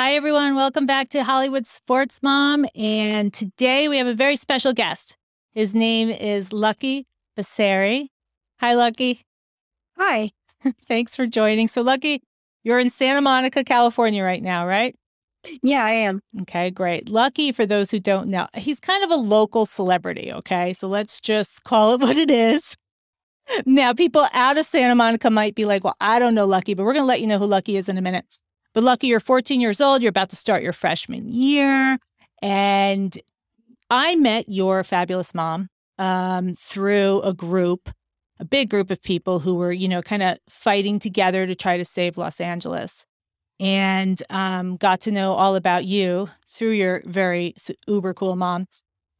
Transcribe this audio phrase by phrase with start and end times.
[0.00, 0.54] Hi, everyone.
[0.54, 2.64] Welcome back to Hollywood Sports Mom.
[2.74, 5.18] And today we have a very special guest.
[5.52, 7.06] His name is Lucky
[7.36, 8.06] Basseri.
[8.60, 9.20] Hi, Lucky.
[9.98, 10.30] Hi.
[10.88, 11.68] Thanks for joining.
[11.68, 12.22] So, Lucky,
[12.64, 14.96] you're in Santa Monica, California right now, right?
[15.62, 16.22] Yeah, I am.
[16.40, 17.10] Okay, great.
[17.10, 20.32] Lucky, for those who don't know, he's kind of a local celebrity.
[20.32, 20.72] Okay.
[20.72, 22.74] So let's just call it what it is.
[23.66, 26.84] Now, people out of Santa Monica might be like, well, I don't know Lucky, but
[26.84, 28.24] we're going to let you know who Lucky is in a minute.
[28.72, 30.02] But Lucky, you're 14 years old.
[30.02, 31.98] You're about to start your freshman year.
[32.40, 33.18] And
[33.90, 37.90] I met your fabulous mom um, through a group,
[38.38, 41.76] a big group of people who were, you know, kind of fighting together to try
[41.76, 43.04] to save Los Angeles.
[43.58, 47.54] And um, got to know all about you through your very
[47.86, 48.66] uber cool mom.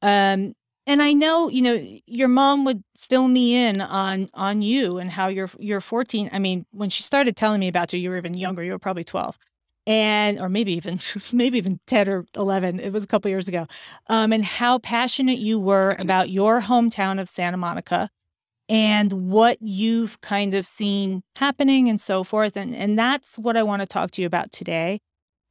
[0.01, 0.55] Um,
[0.87, 5.11] and I know, you know, your mom would fill me in on on you and
[5.11, 6.31] how you're you're 14.
[6.33, 8.63] I mean, when she started telling me about you, you were even younger.
[8.63, 9.39] You were probably 12
[9.87, 11.01] and or maybe even
[11.33, 13.67] maybe even 10 or 11 it was a couple years ago
[14.09, 18.09] um, and how passionate you were about your hometown of santa monica
[18.69, 23.63] and what you've kind of seen happening and so forth and and that's what i
[23.63, 25.01] want to talk to you about today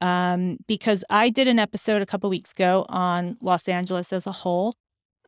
[0.02, 4.31] um, because i did an episode a couple weeks ago on los angeles as a
[4.31, 4.75] whole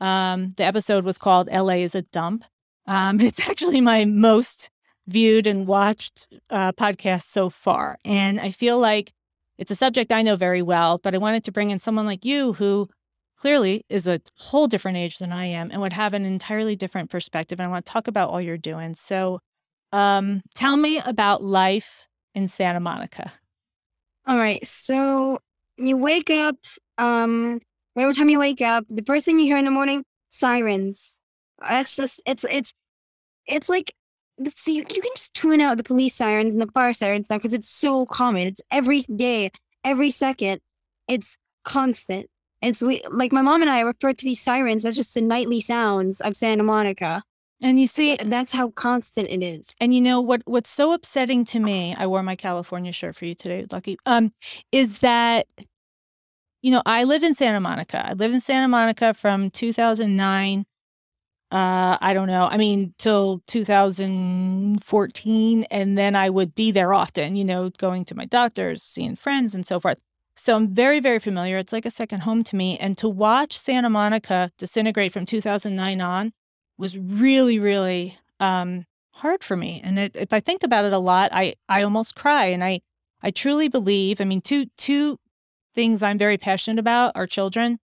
[0.02, 2.44] um, the episode was called la is a dump
[2.88, 4.70] um, it's actually my most
[5.08, 7.98] viewed and watched uh, podcasts so far.
[8.06, 9.14] And I feel like
[9.58, 12.26] it's a subject I know very well, but I wanted to bring in someone like
[12.26, 12.90] you who
[13.38, 17.10] clearly is a whole different age than I am and would have an entirely different
[17.10, 17.60] perspective.
[17.60, 18.94] And I want to talk about all you're doing.
[18.94, 19.40] So
[19.92, 23.34] um, tell me about life in Santa Monica.
[24.28, 24.66] All right.
[24.66, 25.40] So
[25.78, 26.56] you wake up,
[26.98, 27.60] um,
[27.98, 31.18] every time you wake up, the first thing you hear in the morning, sirens.
[31.68, 32.74] That's just, it's, it's,
[33.48, 33.94] it's like
[34.50, 37.54] see, you can just tune out the police sirens and the fire sirens now because
[37.54, 38.48] it's so common.
[38.48, 39.52] It's every day,
[39.84, 40.62] every second.
[41.08, 42.28] It's constant.
[42.62, 46.22] It's like my mom and I refer to these sirens as just the nightly sounds
[46.22, 47.24] of Santa Monica.
[47.64, 49.76] And you see, that's how constant it is.
[49.80, 50.42] And you know what?
[50.46, 51.94] What's so upsetting to me?
[51.96, 53.98] I wore my California shirt for you today, Lucky.
[54.06, 54.34] Um,
[54.72, 55.46] is that
[56.62, 58.10] you know I lived in Santa Monica.
[58.10, 60.66] I lived in Santa Monica from 2009
[61.52, 62.48] uh, I don't know.
[62.50, 65.66] I mean, till 2014.
[65.70, 69.54] And then I would be there often, you know, going to my doctors, seeing friends,
[69.54, 70.00] and so forth.
[70.38, 71.58] So I'm very, very familiar.
[71.58, 72.78] It's like a second home to me.
[72.78, 76.32] And to watch Santa Monica disintegrate from 2009 on
[76.78, 78.86] was really, really um,
[79.16, 79.82] hard for me.
[79.84, 82.46] And it, if I think about it a lot, I, I almost cry.
[82.46, 82.80] And I,
[83.22, 85.20] I truly believe, I mean, two, two
[85.74, 87.80] things I'm very passionate about are children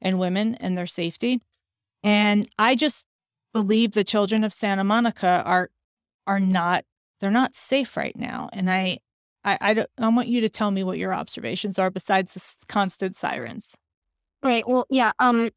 [0.00, 1.40] and women and their safety.
[2.02, 3.06] And I just
[3.52, 5.70] believe the children of Santa Monica are
[6.26, 6.84] are not
[7.20, 8.48] they're not safe right now.
[8.52, 8.98] And I
[9.44, 12.66] I I, don't, I want you to tell me what your observations are besides the
[12.66, 13.74] constant sirens.
[14.42, 14.66] Right.
[14.66, 15.12] Well, yeah.
[15.20, 15.50] Um,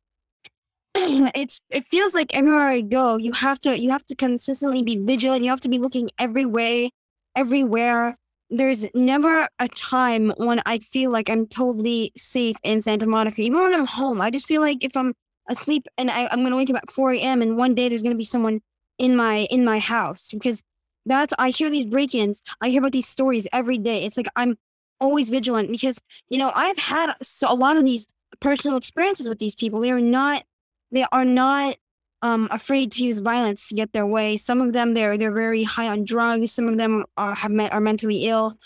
[0.96, 4.98] it's it feels like everywhere I go, you have to you have to consistently be
[4.98, 5.44] vigilant.
[5.44, 6.92] You have to be looking every way,
[7.36, 8.18] everywhere.
[8.58, 13.42] There's never a time when I feel like I'm totally safe in Santa Monica.
[13.42, 15.14] Even when I'm home, I just feel like if I'm
[15.50, 17.42] asleep and I, I'm gonna wake up at 4 a.m.
[17.42, 18.62] and one day there's gonna be someone
[18.98, 20.64] in my in my house because
[21.06, 22.42] that's I hear these break-ins.
[22.62, 24.06] I hear about these stories every day.
[24.06, 24.58] It's like I'm
[25.02, 26.00] always vigilant because
[26.30, 27.14] you know I've had
[27.46, 28.08] a lot of these
[28.40, 29.82] personal experiences with these people.
[29.82, 30.44] They are not
[30.92, 31.76] they are not
[32.26, 34.36] um, afraid to use violence to get their way.
[34.36, 36.52] Some of them they're they're very high on drugs.
[36.52, 38.58] Some of them are have met, are mentally ill.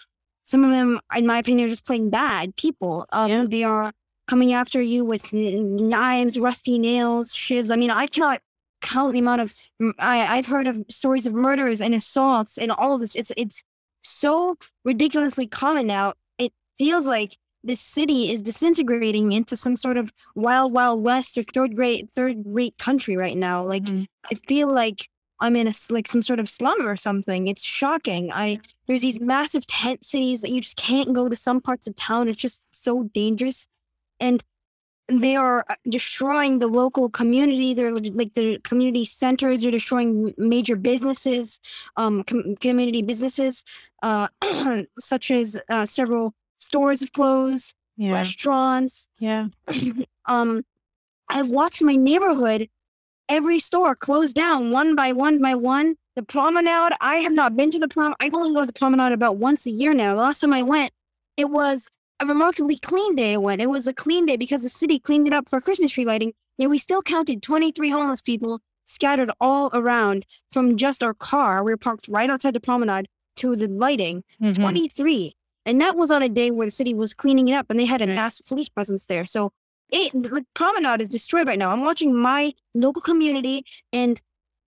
[0.46, 3.06] Some of them, in my opinion, are just plain bad people.
[3.12, 3.46] Um, yeah.
[3.48, 3.92] They are
[4.28, 7.70] coming after you with knives, rusty nails, shivs.
[7.72, 8.40] I mean, I cannot
[8.82, 9.54] count the amount of
[10.00, 13.16] I, I've heard of stories of murders and assaults and all of this.
[13.16, 13.62] It's it's
[14.02, 14.56] so
[14.86, 16.14] ridiculously common now.
[16.38, 21.44] It feels like this city is disintegrating into some sort of wild, wild west or
[21.44, 23.64] third rate, third rate country right now.
[23.64, 24.04] Like mm-hmm.
[24.32, 25.10] I feel like
[25.42, 27.48] I'm in a like some sort of slum or something.
[27.48, 28.32] It's shocking.
[28.32, 31.96] I there's these massive tent cities that you just can't go to some parts of
[31.96, 32.28] town.
[32.28, 33.68] It's just so dangerous
[34.20, 34.44] and
[35.10, 37.74] they are uh, destroying the local community.
[37.74, 39.64] They're like the community centers.
[39.64, 41.60] They're destroying major businesses,
[41.98, 43.64] um, com- community businesses,
[44.04, 44.28] uh,
[45.00, 48.14] such as uh, several stores have closed, yeah.
[48.14, 49.08] restaurants.
[49.20, 49.48] Yeah.
[50.26, 50.64] um,
[51.28, 52.70] I've watched my neighborhood,
[53.28, 55.96] every store close down one by one by one.
[56.16, 56.94] The promenade.
[57.00, 58.14] I have not been to the prom.
[58.20, 60.16] I only go to the promenade about once a year now.
[60.16, 60.92] The last time I went,
[61.38, 61.90] it was
[62.20, 63.62] a remarkably clean day it went.
[63.62, 66.34] It was a clean day because the city cleaned it up for Christmas tree lighting.
[66.58, 71.64] Yet we still counted 23 homeless people scattered all around from just our car.
[71.64, 73.08] We were parked right outside the promenade
[73.38, 74.24] to the lighting.
[74.42, 74.62] Mm-hmm.
[74.62, 75.36] 23.
[75.66, 77.86] And that was on a day where the city was cleaning it up and they
[77.86, 79.26] had a mass police presence there.
[79.26, 79.52] So
[79.92, 81.72] it the promenade is destroyed right now.
[81.72, 84.22] I'm watching my local community and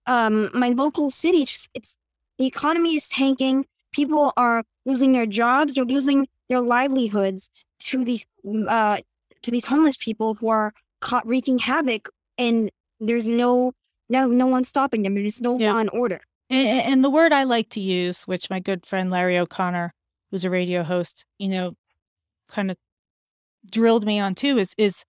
[0.06, 1.42] um my local city.
[1.42, 1.96] It's, it's
[2.38, 3.64] the economy is tanking.
[3.92, 5.74] People are losing their jobs.
[5.74, 7.50] They're losing their livelihoods
[7.80, 8.24] to these
[8.68, 8.98] uh
[9.42, 12.08] to these homeless people who are caught wreaking havoc
[12.38, 13.72] and there's no
[14.08, 15.14] no no one stopping them.
[15.14, 15.72] There's no Yeah.
[15.72, 16.20] law and order.
[16.50, 19.94] And, and the word I like to use, which my good friend Larry O'Connor,
[20.32, 21.74] who's a radio host, you know,
[22.48, 22.76] kind of
[23.70, 25.04] drilled me on too, is is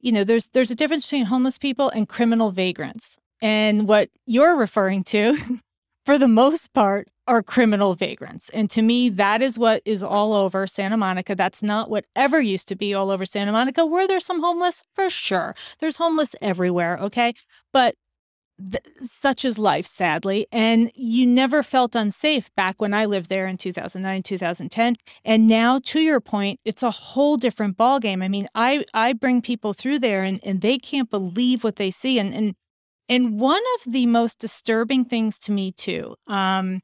[0.00, 3.18] you know, there's there's a difference between homeless people and criminal vagrants.
[3.40, 5.58] And what you're referring to,
[6.06, 8.48] for the most part, are criminal vagrants.
[8.50, 11.34] And to me, that is what is all over Santa Monica.
[11.34, 13.86] That's not what ever used to be all over Santa Monica.
[13.86, 14.82] Were there some homeless?
[14.94, 15.54] For sure.
[15.78, 17.34] There's homeless everywhere, okay?
[17.72, 17.94] But
[18.70, 20.46] th- such is life, sadly.
[20.52, 24.96] And you never felt unsafe back when I lived there in 2009, 2010.
[25.24, 28.22] And now, to your point, it's a whole different ballgame.
[28.22, 31.90] I mean, I I bring people through there, and and they can't believe what they
[31.90, 32.18] see.
[32.18, 32.54] And and
[33.08, 36.80] and one of the most disturbing things to me too, um,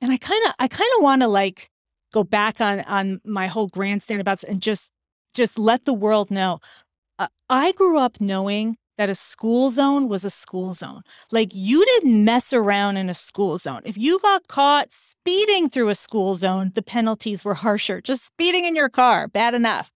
[0.00, 1.68] and I kind of I kind of want to like
[2.12, 4.90] go back on on my whole grandstand about and just
[5.34, 6.60] just let the world know.
[7.18, 11.02] Uh, I grew up knowing that a school zone was a school zone.
[11.30, 13.82] Like you didn't mess around in a school zone.
[13.84, 18.00] If you got caught speeding through a school zone, the penalties were harsher.
[18.00, 19.92] Just speeding in your car, bad enough.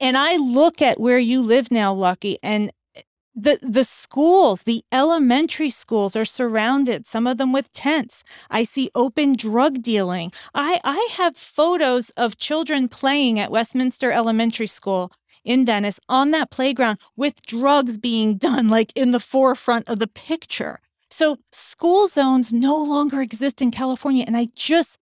[0.00, 3.02] And I look at where you live now, Lucky, and eh,
[3.34, 8.22] the the schools, the elementary schools are surrounded, some of them with tents.
[8.50, 10.32] I see open drug dealing.
[10.54, 15.10] I I have photos of children playing at Westminster Elementary School
[15.46, 20.08] in Venice on that playground with drugs being done like in the forefront of the
[20.08, 20.80] picture.
[21.10, 24.98] So school zones no longer exist in California and I just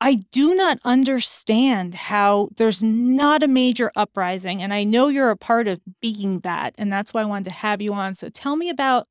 [0.00, 5.36] I do not understand how there's not a major uprising and I know you're a
[5.36, 8.14] part of being that and that's why I wanted to have you on.
[8.14, 9.06] So tell me about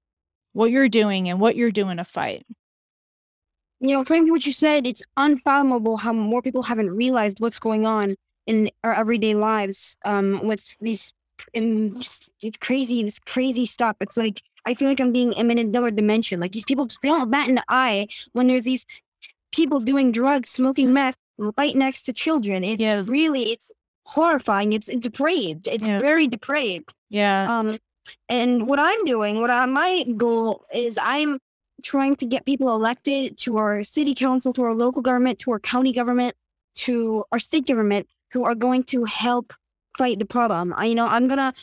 [0.53, 2.45] what you're doing and what you're doing to fight.
[3.79, 7.85] You know, frankly, what you said, it's unfathomable how more people haven't realized what's going
[7.85, 8.15] on
[8.47, 11.13] in our everyday lives um, with these
[11.55, 13.95] just crazy, this crazy stuff.
[13.99, 16.39] It's like I feel like I'm being in another dimension.
[16.39, 18.85] Like these people just they don't bat an eye when there's these
[19.51, 21.17] people doing drugs, smoking meth
[21.57, 22.63] right next to children.
[22.63, 23.03] It's Yeah.
[23.07, 23.71] really it's
[24.05, 24.73] horrifying.
[24.73, 25.67] It's it's depraved.
[25.67, 25.99] It's Yeah.
[25.99, 26.93] very depraved.
[27.09, 27.47] Yeah.
[27.59, 27.77] Um,
[28.29, 31.39] and what I'm doing, what I, my goal is, I'm
[31.83, 35.59] trying to get people elected to our city council, to our local government, to our
[35.59, 36.33] county government,
[36.75, 39.53] to our state government, who are going to help
[39.97, 40.73] fight the problem.
[40.75, 41.53] I, you know, I'm gonna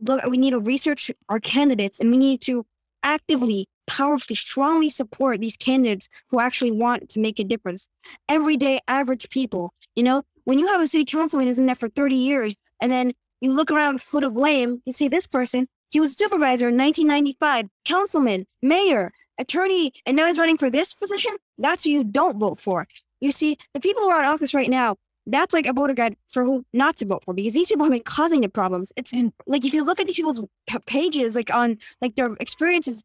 [0.00, 0.24] look.
[0.26, 2.66] We need to research our candidates, and we need to
[3.02, 7.88] actively, powerfully, strongly support these candidates who actually want to make a difference.
[8.28, 9.72] Everyday average people.
[9.96, 12.90] You know, when you have a city councilman who's in there for 30 years, and
[12.90, 16.78] then you look around foot of blame, you see this person, he was supervisor in
[16.78, 21.32] 1995, councilman, mayor, attorney, and now he's running for this position.
[21.58, 22.86] That's who you don't vote for.
[23.20, 24.96] You see, the people who are in office right now,
[25.26, 27.92] that's like a voter guide for who not to vote for because these people have
[27.92, 28.92] been causing the problems.
[28.96, 32.34] It's And- like if you look at these people's p- pages, like on like their
[32.40, 33.02] experiences,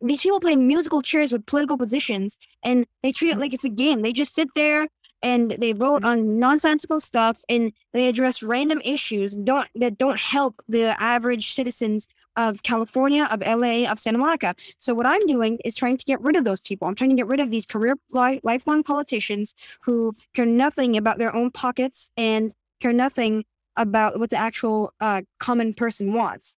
[0.00, 3.68] these people play musical chairs with political positions and they treat it like it's a
[3.70, 4.02] game.
[4.02, 4.86] They just sit there
[5.22, 10.62] and they vote on nonsensical stuff and they address random issues don't that don't help
[10.68, 14.54] the average citizens of California, of LA, of Santa Monica.
[14.78, 16.86] So what I'm doing is trying to get rid of those people.
[16.88, 21.18] I'm trying to get rid of these career li- lifelong politicians who care nothing about
[21.18, 23.44] their own pockets and care nothing
[23.76, 26.56] about what the actual uh, common person wants.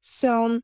[0.00, 0.60] So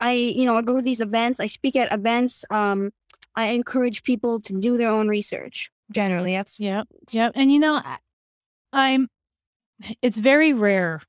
[0.00, 2.90] I, you know, I go to these events, I speak at events, um,
[3.34, 5.70] I encourage people to do their own research.
[5.90, 7.30] Generally, that's yeah, yeah.
[7.34, 7.98] And you know, I-
[8.72, 9.08] I'm
[10.02, 11.00] it's very rare.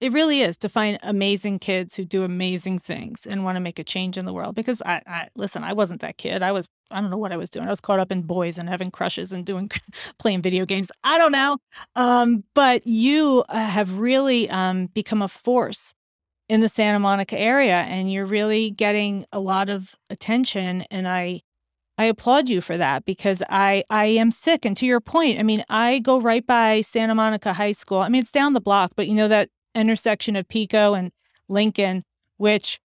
[0.00, 3.80] It really is to find amazing kids who do amazing things and want to make
[3.80, 4.54] a change in the world.
[4.54, 6.40] Because I, I listen, I wasn't that kid.
[6.40, 7.66] I was, I don't know what I was doing.
[7.66, 9.70] I was caught up in boys and having crushes and doing
[10.18, 10.92] playing video games.
[11.02, 11.58] I don't know.
[11.96, 15.94] Um, but you uh, have really um, become a force
[16.48, 20.82] in the Santa Monica area, and you're really getting a lot of attention.
[20.90, 21.42] And I,
[21.98, 24.64] I applaud you for that because I I am sick.
[24.64, 27.98] And to your point, I mean, I go right by Santa Monica High School.
[27.98, 31.12] I mean, it's down the block, but you know that intersection of Pico and
[31.48, 32.04] Lincoln,
[32.36, 32.80] which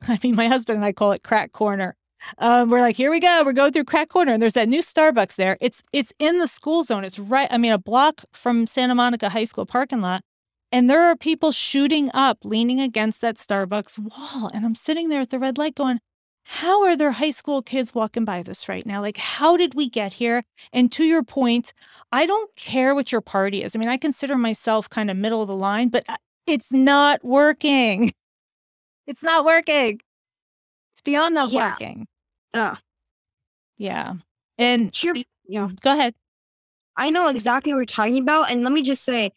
[0.08, 1.96] I mean, my husband and I call it crack corner.
[2.38, 3.42] Um, we're like, here we go.
[3.44, 5.56] We're going through crack corner, and there's that new Starbucks there.
[5.60, 7.04] It's it's in the school zone.
[7.04, 7.48] It's right.
[7.50, 10.22] I mean, a block from Santa Monica High School parking lot.
[10.70, 14.50] And there are people shooting up, leaning against that Starbucks wall.
[14.52, 16.00] And I'm sitting there at the red light going,
[16.44, 19.00] how are there high school kids walking by this right now?
[19.02, 20.44] Like, how did we get here?
[20.72, 21.74] And to your point,
[22.10, 23.76] I don't care what your party is.
[23.76, 26.16] I mean, I consider myself kind of middle of the line, but uh,
[26.48, 28.12] it's not working.
[29.06, 30.00] It's not working.
[30.92, 31.70] It's beyond not Yeah.
[31.70, 32.06] working.
[32.52, 32.76] Uh,
[33.78, 34.14] Yeah.
[34.58, 35.14] And cheer.
[35.46, 35.70] Yeah.
[35.80, 36.14] go ahead.
[36.96, 38.50] I know exactly what you're talking about.
[38.50, 39.32] And let me just say,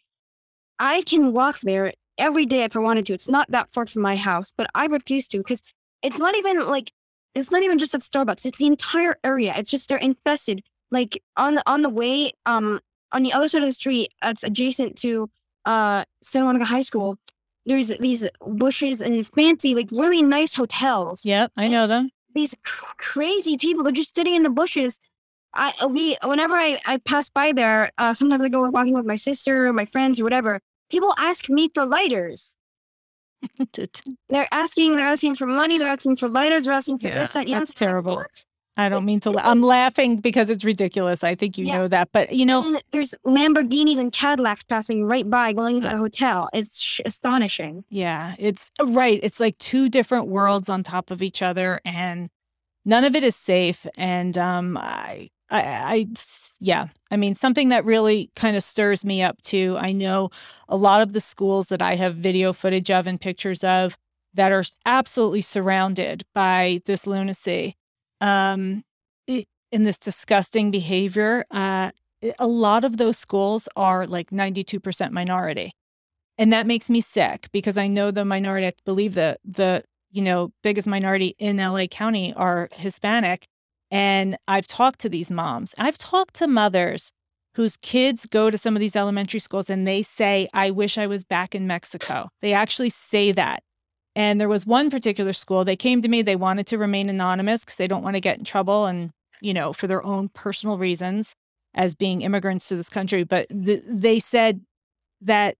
[0.78, 3.14] I can walk there every day if I wanted to.
[3.14, 5.62] It's not that far from my house, but I refuse to because
[6.02, 6.92] it's not even like
[7.34, 8.44] it's not even just at Starbucks.
[8.44, 9.54] It's the entire area.
[9.56, 10.62] It's just they're infested.
[10.90, 12.80] Like on the on the way, um,
[13.12, 15.30] on the other side of the street, that's adjacent to
[15.64, 17.18] uh Santa Monica High School.
[17.66, 22.10] There's these bushes and fancy, like really nice hotels Yep, I know them.
[22.34, 23.84] these cr- crazy people.
[23.84, 24.98] They're just sitting in the bushes.
[25.54, 29.16] I we whenever I I pass by there, uh, sometimes I go walking with my
[29.16, 30.60] sister or my friends or whatever.
[30.90, 32.56] People ask me for lighters.
[34.28, 34.96] They're asking.
[34.96, 35.78] They're asking for money.
[35.78, 36.64] They're asking for lighters.
[36.64, 37.30] They're asking for Yeah, this.
[37.30, 37.48] That.
[37.48, 37.58] yeah.
[37.58, 38.16] that's terrible.
[38.16, 38.44] "What?"
[38.76, 39.30] I don't mean to.
[39.30, 41.22] La- I'm laughing because it's ridiculous.
[41.22, 41.76] I think you Yeah.
[41.78, 45.88] know that, but you know, And there's Lamborghinis and Cadillacs passing right by, going to
[45.88, 46.48] the hotel.
[46.54, 47.84] It's sh- astonishing.
[47.90, 49.20] yeah, it's right.
[49.22, 52.30] It's like two different worlds on top of each other, and
[52.84, 53.86] none of it is safe.
[53.98, 56.06] And um, I, I, I,
[56.58, 56.86] yeah.
[57.10, 59.76] I mean, something that really kind of stirs me up too.
[59.78, 60.30] I know
[60.68, 63.98] a lot of the schools that I have video footage of and pictures of
[64.32, 67.76] that are absolutely surrounded by this lunacy
[68.22, 68.84] um,
[69.26, 71.44] in this disgusting behavior.
[71.50, 71.90] Uh,
[72.38, 75.72] a lot of those schools are like 92% minority.
[76.38, 80.22] And that makes me sick because I know the minority, I believe the, the, you
[80.22, 83.46] know, biggest minority in LA County are Hispanic.
[83.90, 85.74] And I've talked to these moms.
[85.76, 87.10] I've talked to mothers
[87.54, 91.06] whose kids go to some of these elementary schools and they say, I wish I
[91.06, 92.28] was back in Mexico.
[92.40, 93.62] They actually say that.
[94.14, 97.64] And there was one particular school, they came to me, they wanted to remain anonymous
[97.64, 100.76] because they don't want to get in trouble and, you know, for their own personal
[100.76, 101.34] reasons
[101.74, 103.24] as being immigrants to this country.
[103.24, 104.60] But th- they said
[105.22, 105.56] that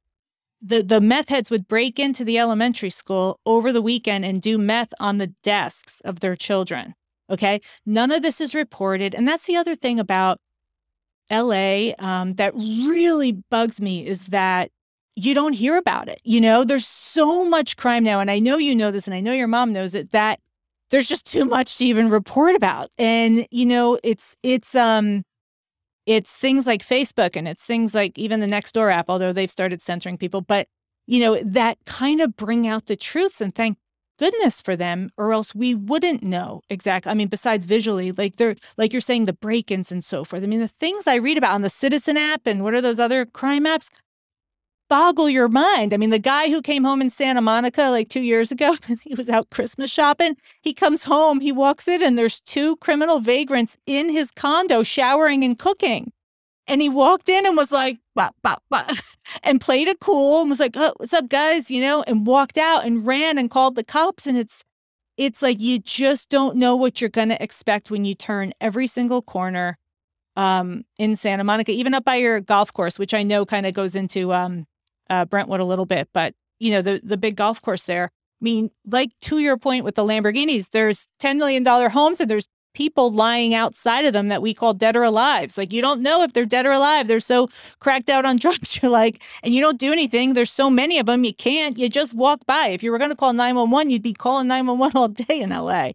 [0.61, 4.59] the, the meth heads would break into the elementary school over the weekend and do
[4.59, 6.94] meth on the desks of their children.
[7.30, 7.61] Okay.
[7.87, 9.14] None of this is reported.
[9.14, 10.38] And that's the other thing about
[11.30, 14.71] LA um, that really bugs me is that
[15.14, 16.21] you don't hear about it.
[16.25, 18.21] You know, there's so much crime now.
[18.21, 20.40] And I know you know this, and I know your mom knows it, that
[20.90, 22.90] there's just too much to even report about.
[22.99, 25.23] And, you know, it's, it's, um,
[26.07, 29.81] it's things like Facebook and it's things like even the Nextdoor app, although they've started
[29.81, 30.66] censoring people, but
[31.07, 33.76] you know, that kind of bring out the truths and thank
[34.19, 37.11] goodness for them, or else we wouldn't know exactly.
[37.11, 40.45] I mean, besides visually, like they're like you're saying, the break-ins and so forth.
[40.45, 43.00] I mean, the things I read about on the Citizen app and what are those
[43.00, 43.88] other crime apps
[44.92, 45.94] boggle your mind.
[45.94, 49.14] I mean, the guy who came home in Santa Monica like two years ago, he
[49.14, 50.37] was out Christmas shopping.
[50.61, 55.44] He comes home, he walks in, and there's two criminal vagrants in his condo showering
[55.44, 56.12] and cooking.
[56.66, 58.90] And he walked in and was like, bop, bop, bop,
[59.42, 61.70] and played it cool and was like, oh, what's up, guys?
[61.70, 64.26] You know, and walked out and ran and called the cops.
[64.26, 64.62] And it's,
[65.16, 68.87] it's like you just don't know what you're going to expect when you turn every
[68.87, 69.78] single corner
[70.37, 73.72] um, in Santa Monica, even up by your golf course, which I know kind of
[73.72, 74.66] goes into um,
[75.11, 78.04] uh, Brentwood a little bit, but you know, the, the big golf course there.
[78.04, 82.47] I mean, like to your point with the Lamborghinis, there's $10 million homes and there's
[82.75, 85.56] people lying outside of them that we call dead or alive.
[85.56, 87.09] Like you don't know if they're dead or alive.
[87.09, 87.49] They're so
[87.80, 88.80] cracked out on drugs.
[88.80, 90.35] You're like, and you don't do anything.
[90.35, 91.25] There's so many of them.
[91.25, 91.78] You can't.
[91.78, 92.68] You just walk by.
[92.68, 95.90] If you were going to call 911, you'd be calling 911 all day in LA.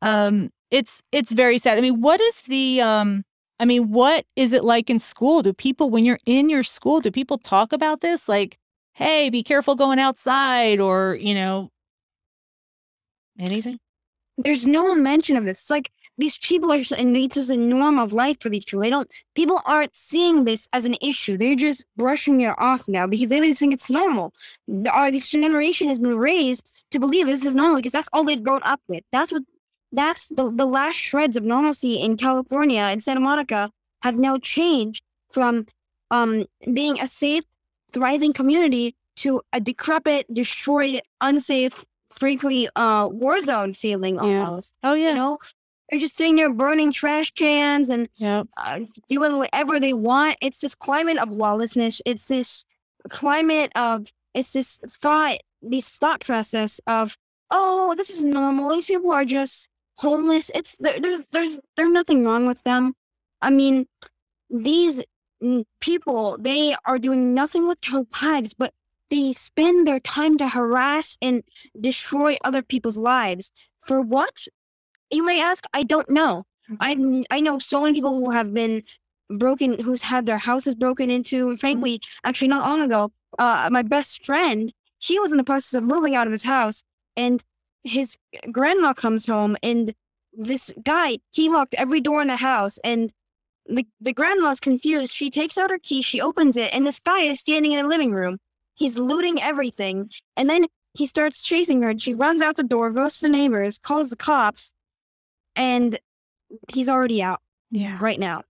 [0.00, 1.78] Um, it's it's very sad.
[1.78, 3.24] I mean, what is the um?
[3.62, 5.40] I mean, what is it like in school?
[5.40, 8.28] Do people, when you're in your school, do people talk about this?
[8.28, 8.58] Like,
[8.94, 11.70] hey, be careful going outside, or you know,
[13.38, 13.78] anything?
[14.36, 15.60] There's no mention of this.
[15.60, 18.80] It's like these people are, and it's just a norm of life for these people.
[18.80, 19.08] They don't.
[19.36, 21.36] People aren't seeing this as an issue.
[21.36, 24.34] They're just brushing it off now because they just think it's normal.
[24.90, 28.42] Uh, this generation has been raised to believe this is normal because that's all they've
[28.42, 29.04] grown up with.
[29.12, 29.44] That's what.
[29.92, 33.70] That's the the last shreds of normalcy in California and Santa Monica
[34.02, 35.66] have now changed from
[36.10, 37.44] um being a safe,
[37.92, 44.46] thriving community to a decrepit, destroyed, unsafe, frankly, uh, war zone feeling Yeah.
[44.46, 44.76] almost.
[44.82, 45.38] Oh You yeah, know,
[45.90, 50.36] they're just sitting there burning trash cans and yeah, uh, doing whatever they want.
[50.40, 52.00] It's this climate of lawlessness.
[52.06, 52.64] It's this
[53.10, 57.16] climate of it's this thought, this thought process of
[57.50, 58.70] oh, this is normal.
[58.70, 59.68] These people are just
[60.02, 60.50] homeless.
[60.54, 62.92] It's there, there's there's there's nothing wrong with them.
[63.40, 63.86] I mean,
[64.50, 65.02] these
[65.80, 68.72] people they are doing nothing with their lives, but
[69.10, 71.42] they spend their time to harass and
[71.80, 74.46] destroy other people's lives for what?
[75.10, 76.44] You may ask, I don't know.
[76.80, 78.82] I I know so many people who have been
[79.38, 81.50] broken, who's had their houses broken into.
[81.50, 85.74] And frankly, actually, not long ago, uh, my best friend, he was in the process
[85.74, 86.84] of moving out of his house,
[87.16, 87.44] and
[87.84, 88.16] his
[88.50, 89.92] grandma comes home, and
[90.32, 93.12] this guy, he locked every door in the house, and
[93.66, 95.12] the the grandma's confused.
[95.12, 97.88] She takes out her key, she opens it, and this guy is standing in the
[97.88, 98.38] living room.
[98.74, 102.90] He's looting everything, and then he starts chasing her, and she runs out the door,
[102.90, 104.72] goes to the neighbors, calls the cops,
[105.56, 105.98] and
[106.72, 107.98] he's already out Yeah.
[108.00, 108.42] right now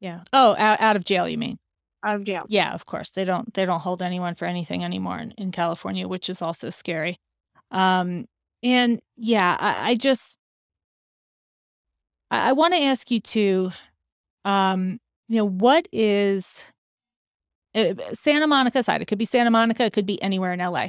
[0.00, 0.20] Yeah.
[0.32, 1.58] Oh, out, out of jail, you mean?
[2.04, 2.44] out of jail.
[2.48, 3.10] Yeah, of course.
[3.10, 6.70] They don't they don't hold anyone for anything anymore in, in California, which is also
[6.70, 7.18] scary.
[7.72, 8.26] Um
[8.62, 10.38] and yeah, I, I just
[12.30, 13.72] I, I want to ask you too,
[14.44, 14.98] um,
[15.28, 16.64] you know, what is
[17.74, 19.02] uh, Santa Monica side?
[19.02, 20.88] It could be Santa Monica, it could be anywhere in LA.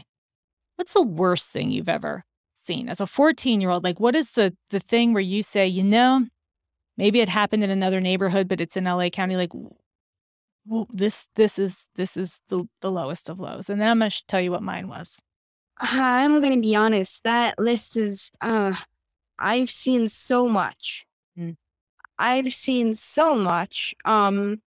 [0.75, 2.23] What's the worst thing you've ever
[2.55, 3.83] seen as a 14 year old?
[3.83, 6.27] Like, what is the the thing where you say, you know,
[6.97, 9.35] maybe it happened in another neighborhood, but it's in LA County?
[9.35, 9.51] Like,
[10.65, 13.69] well, this this is this is the the lowest of lows.
[13.69, 15.21] And then I'm gonna tell you what mine was.
[15.79, 17.24] I'm gonna be honest.
[17.24, 18.31] That list is.
[18.41, 18.74] Uh,
[19.38, 21.05] I've seen so much.
[21.38, 21.55] Mm.
[22.17, 23.95] I've seen so much.
[24.05, 24.62] Um,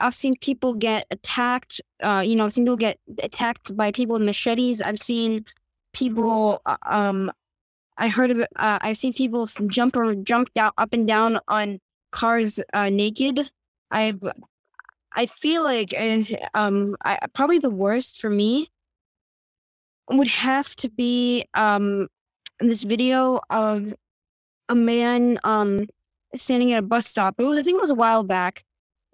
[0.00, 1.80] I've seen people get attacked.
[2.02, 4.82] Uh, you know, I've seen people get attacked by people with machetes.
[4.82, 5.44] I've seen
[5.92, 6.60] people.
[6.66, 7.30] uh, Um,
[7.96, 8.40] I heard of.
[8.56, 13.50] Uh, I've seen people jump or jump down up and down on cars uh, naked.
[13.90, 14.20] I've.
[15.12, 16.22] I feel like, uh,
[16.54, 18.68] um, I, probably the worst for me
[20.10, 22.08] would have to be um
[22.60, 23.92] this video of
[24.68, 25.86] a man um
[26.36, 27.34] standing at a bus stop.
[27.38, 28.64] It was I think it was a while back.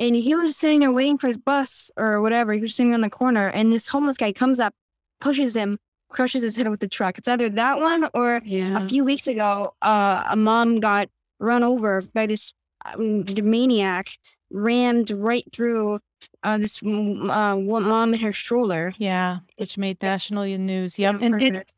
[0.01, 2.53] And he was sitting there waiting for his bus or whatever.
[2.53, 4.75] He was sitting on the corner and this homeless guy comes up,
[5.21, 5.79] pushes him,
[6.11, 7.17] crushes his head with the truck.
[7.17, 8.77] It's either that one or Yeah.
[8.85, 11.09] a few weeks ago, uh, a mom got
[11.39, 12.53] run over by this
[12.87, 14.09] um, maniac,
[14.55, 15.99] rammed right through
[16.43, 18.95] uh, this uh, mom and her stroller.
[18.97, 20.99] Yeah, which made national news.
[20.99, 21.21] Yep.
[21.21, 21.75] And, it,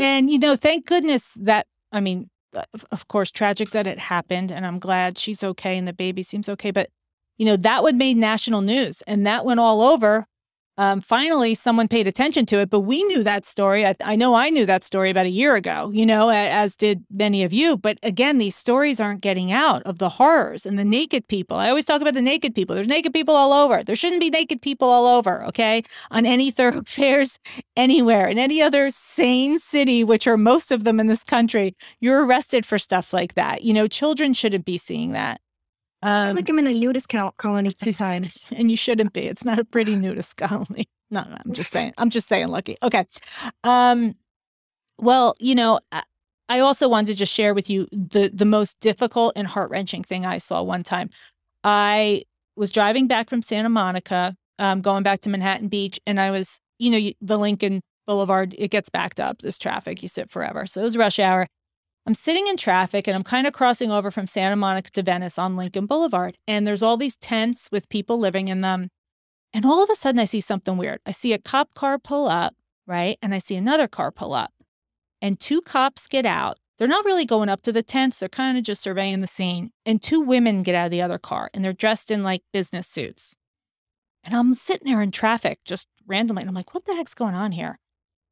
[0.00, 3.98] And you know, thank goodness that I mean, uh, of- of course, tragic that it
[3.98, 6.70] happened, and I'm glad she's okay and the baby seems okay.
[6.70, 6.90] But
[7.36, 10.26] you know, that would made national news, and that went all over.
[10.76, 13.86] Um, finally, someone paid attention to it, but we knew that story.
[13.86, 17.04] I, I know I knew that story about a year ago, you know, as did
[17.10, 17.76] many of you.
[17.76, 21.56] But again, these stories aren't getting out of the horrors and the naked people.
[21.56, 22.74] I always talk about the naked people.
[22.74, 23.84] There's naked people all over.
[23.84, 25.84] There shouldn't be naked people all over, okay?
[26.10, 27.38] On any thoroughfares
[27.76, 32.24] anywhere in any other sane city, which are most of them in this country, you're
[32.24, 33.62] arrested for stuff like that.
[33.62, 35.40] You know, children shouldn't be seeing that.
[36.04, 38.48] I Um, like I'm in a nudist col- colony sometimes.
[38.56, 39.22] and you shouldn't be.
[39.26, 40.86] It's not a pretty nudist colony.
[41.10, 41.92] No, no, I'm just saying.
[41.98, 42.76] I'm just saying, Lucky.
[42.82, 43.06] Okay.
[43.64, 44.14] Um,
[44.98, 46.02] well, you know, I-
[46.48, 50.02] I also wanted to just share with you the the most difficult and heart wrenching
[50.04, 51.08] thing I saw one time.
[51.64, 56.30] I was driving back from Santa Monica, um, going back to Manhattan Beach, and I
[56.30, 59.40] was, you know, the Lincoln Boulevard, it gets backed up.
[59.40, 60.66] This traffic, you sit forever.
[60.66, 61.46] So it was rush hour.
[62.06, 65.38] I'm sitting in traffic and I'm kind of crossing over from Santa Monica to Venice
[65.38, 66.36] on Lincoln Boulevard.
[66.46, 68.88] And there's all these tents with people living in them.
[69.54, 71.00] And all of a sudden, I see something weird.
[71.06, 72.54] I see a cop car pull up,
[72.86, 73.16] right?
[73.22, 74.52] And I see another car pull up.
[75.22, 76.58] And two cops get out.
[76.76, 79.70] They're not really going up to the tents, they're kind of just surveying the scene.
[79.86, 82.88] And two women get out of the other car and they're dressed in like business
[82.88, 83.34] suits.
[84.24, 86.42] And I'm sitting there in traffic just randomly.
[86.42, 87.78] And I'm like, what the heck's going on here?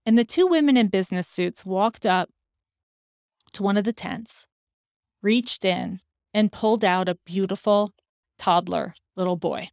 [0.04, 2.30] And the two women in business suits walked up
[3.52, 4.46] to one of the tents,
[5.22, 6.00] reached in,
[6.34, 7.92] and pulled out a beautiful
[8.38, 9.68] toddler little boy.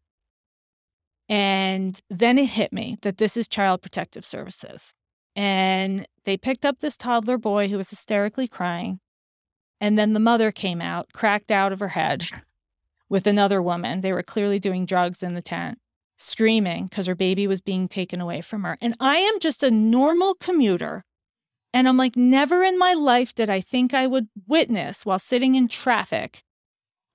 [1.27, 4.93] And then it hit me that this is Child Protective Services.
[5.35, 8.99] And they picked up this toddler boy who was hysterically crying.
[9.79, 12.27] And then the mother came out, cracked out of her head
[13.09, 14.01] with another woman.
[14.01, 15.77] They were clearly doing drugs in the tent,
[16.17, 18.77] screaming because her baby was being taken away from her.
[18.81, 21.03] And I am just a normal commuter.
[21.73, 25.55] And I'm like, never in my life did I think I would witness while sitting
[25.55, 26.41] in traffic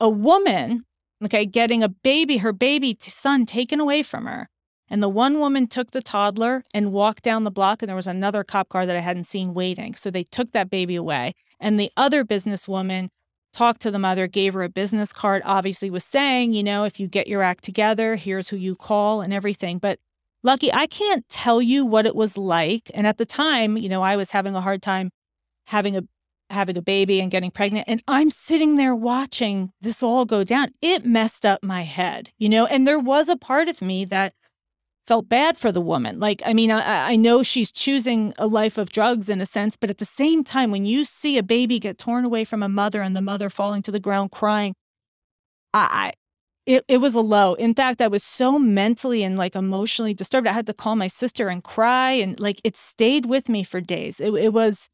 [0.01, 0.85] a woman,
[1.25, 4.49] okay, getting a baby, her baby son taken away from her.
[4.89, 8.07] And the one woman took the toddler and walked down the block, and there was
[8.07, 9.95] another cop car that I hadn't seen waiting.
[9.95, 11.33] So they took that baby away.
[11.59, 13.09] And the other businesswoman
[13.55, 17.01] talked to the mother, gave her a business card, obviously was saying, you know, if
[17.01, 19.79] you get your act together, here's who you call and everything.
[19.79, 20.01] But
[20.45, 22.91] Lucky, I can't tell you what it was like.
[22.93, 25.11] And at the time, you know, I was having a hard time
[25.69, 26.03] having a
[26.51, 30.73] having a baby and getting pregnant and I'm sitting there watching this all go down.
[30.83, 34.35] It messed up my head, you know, and there was a part of me that
[35.07, 36.21] felt bad for the woman.
[36.21, 39.77] Like, I mean, I, I know she's choosing a life of drugs in a sense,
[39.77, 42.69] but at the same time, when you see a baby get torn away from a
[42.69, 44.75] mother and the mother falling to the ground crying,
[45.73, 46.13] I, I
[46.67, 47.55] it, it was a low.
[47.55, 50.47] In fact, I was so mentally and like emotionally disturbed.
[50.47, 53.81] I had to call my sister and cry, and like it stayed with me for
[53.81, 54.19] days.
[54.21, 54.89] It, it was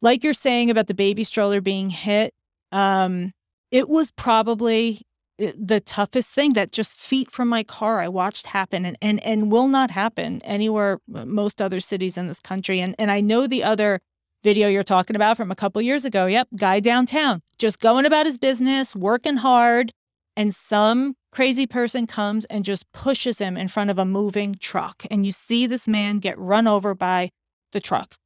[0.00, 2.34] like you're saying about the baby stroller being hit.
[2.70, 3.32] Um,
[3.72, 5.02] it was probably
[5.40, 9.24] eh, the toughest thing that just feet from my car I watched happen and and
[9.26, 13.46] and will not happen anywhere most other cities in this country and and I know
[13.46, 14.00] the other
[14.44, 18.26] video you're talking about from a couple years ago yep guy downtown just going about
[18.26, 19.92] his business working hard
[20.36, 25.04] and some crazy person comes and just pushes him in front of a moving truck
[25.10, 27.30] and you see this man get run over by
[27.72, 28.16] the truck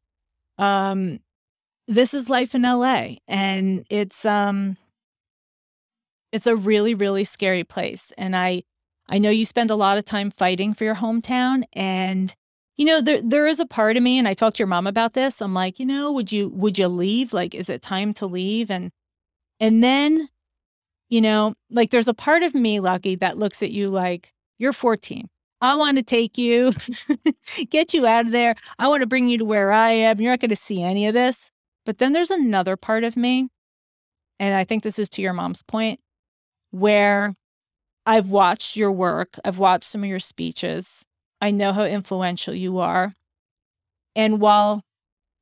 [0.58, 1.20] um
[1.86, 4.76] this is life in LA and it's um
[6.32, 8.12] it's a really, really scary place.
[8.18, 8.62] And I
[9.08, 11.62] I know you spend a lot of time fighting for your hometown.
[11.72, 12.34] And,
[12.76, 14.86] you know, there there is a part of me, and I talked to your mom
[14.86, 15.40] about this.
[15.40, 17.32] I'm like, you know, would you would you leave?
[17.32, 18.70] Like, is it time to leave?
[18.70, 18.90] And
[19.60, 20.28] and then,
[21.08, 24.72] you know, like there's a part of me, Lucky, that looks at you like, you're
[24.72, 25.28] 14.
[25.60, 26.72] I want to take you,
[27.70, 28.54] get you out of there.
[28.78, 30.20] I want to bring you to where I am.
[30.20, 31.50] You're not going to see any of this.
[31.84, 33.48] But then there's another part of me,
[34.40, 36.00] and I think this is to your mom's point,
[36.72, 37.34] where
[38.04, 41.06] I've watched your work, I've watched some of your speeches.
[41.40, 43.14] I know how influential you are.
[44.16, 44.82] And while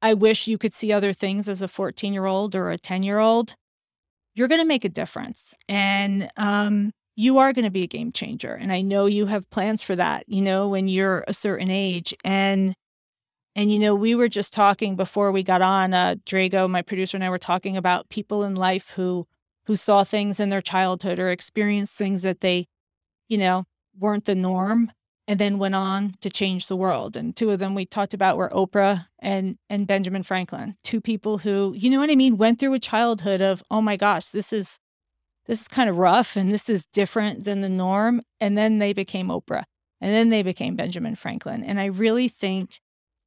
[0.03, 3.03] I wish you could see other things as a 14 year old or a 10
[3.03, 3.55] year old,
[4.35, 5.55] you're going to make a difference.
[5.69, 8.55] And um, you are going to be a game changer.
[8.55, 12.15] And I know you have plans for that, you know, when you're a certain age.
[12.25, 12.75] And
[13.57, 15.95] and you know, we were just talking before we got on.
[15.95, 19.29] Uh, Drago, my producer, and I were talking about people in life who
[19.67, 22.67] who saw things in their childhood or experienced things that they,
[23.29, 23.65] you know,
[23.97, 24.91] weren't the norm
[25.27, 27.17] and then went on to change the world.
[27.17, 31.39] And two of them we talked about were Oprah and and Benjamin Franklin, two people
[31.39, 34.53] who, you know what I mean, went through a childhood of, oh my gosh, this
[34.53, 34.79] is
[35.47, 38.21] this is kind of rough and this is different than the norm.
[38.41, 39.65] And then they became Oprah.
[40.01, 41.63] And then they became Benjamin Franklin.
[41.63, 42.81] And I really think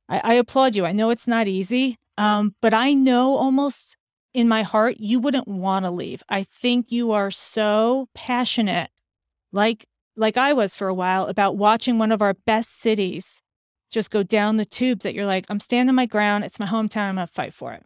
[0.10, 0.86] I, I applaud you.
[0.86, 1.98] I know it's not easy.
[2.18, 3.96] Um, but I know almost
[4.34, 6.22] in my heart, you wouldn't want to leave.
[6.30, 8.92] I think you are so passionate,
[9.52, 9.86] like
[10.18, 13.42] like I was for a while, about watching one of our best cities
[13.90, 16.44] just go down the tubes that you're like, I'm standing my ground.
[16.44, 17.10] It's my hometown.
[17.10, 17.86] I'm gonna fight for it.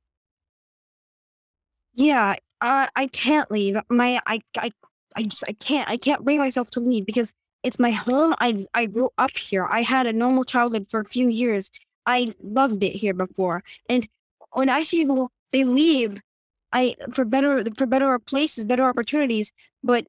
[1.94, 3.78] Yeah, uh, I can't leave.
[3.90, 4.72] My I I
[5.16, 8.34] I just I can't I can't bring myself to leave because it's my home.
[8.40, 9.66] I I grew up here.
[9.70, 11.70] I had a normal childhood for a few years.
[12.06, 14.08] I loved it here before, and
[14.54, 16.20] when I see people they leave
[16.74, 19.52] I for better for better places, better opportunities.
[19.84, 20.08] But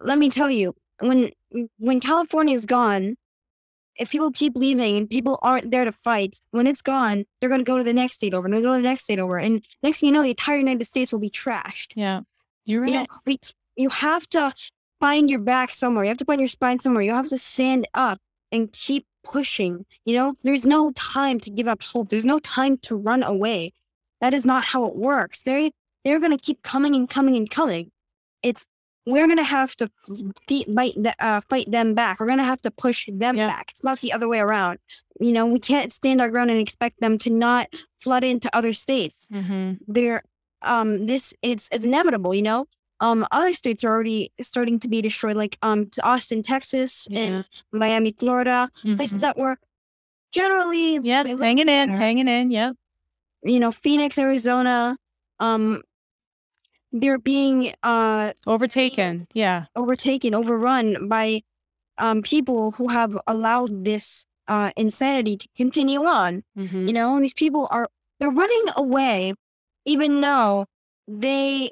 [0.00, 3.16] let me tell you, when Mm, when California is gone,
[3.96, 7.60] if people keep leaving and people aren't there to fight, when it's gone, they're going
[7.60, 9.38] to go to the next state over, and they go to the next state over,
[9.38, 11.92] and next thing you know, the entire United States will be trashed.
[11.96, 12.20] Yeah,
[12.64, 12.90] you're right.
[12.90, 13.38] You know, we,
[13.76, 14.52] you have to
[15.00, 16.04] find your back somewhere.
[16.04, 17.02] You have to find your spine somewhere.
[17.02, 18.20] You have to stand up
[18.52, 19.84] and keep pushing.
[20.04, 22.08] You know, there's no time to give up hope.
[22.08, 23.72] There's no time to run away.
[24.20, 25.42] That is not how it works.
[25.42, 25.70] They
[26.04, 27.90] they're going to keep coming and coming and coming.
[28.42, 28.66] It's
[29.08, 29.90] we're going to have to
[30.76, 32.20] fight, uh, fight them back.
[32.20, 33.46] We're going to have to push them yeah.
[33.46, 33.70] back.
[33.70, 34.78] It's not the other way around.
[35.18, 37.68] You know, we can't stand our ground and expect them to not
[38.00, 39.26] flood into other states.
[39.32, 39.74] Mm-hmm.
[39.88, 40.22] They're
[40.62, 42.34] um this it's it's inevitable.
[42.34, 42.66] You know,
[43.00, 47.20] um other states are already starting to be destroyed, like um Austin, Texas, yeah.
[47.20, 48.96] and Miami, Florida, mm-hmm.
[48.96, 49.56] places that were
[50.32, 52.50] generally yeah hanging in, hanging in.
[52.50, 52.76] Yep.
[53.42, 54.98] You know, Phoenix, Arizona,
[55.40, 55.82] um
[56.92, 59.64] they're being uh overtaken yeah.
[59.76, 61.42] overtaken overrun by
[61.98, 66.42] um people who have allowed this uh insanity to continue on.
[66.56, 66.86] Mm-hmm.
[66.86, 69.34] you know and these people are they're running away
[69.84, 70.66] even though
[71.06, 71.70] they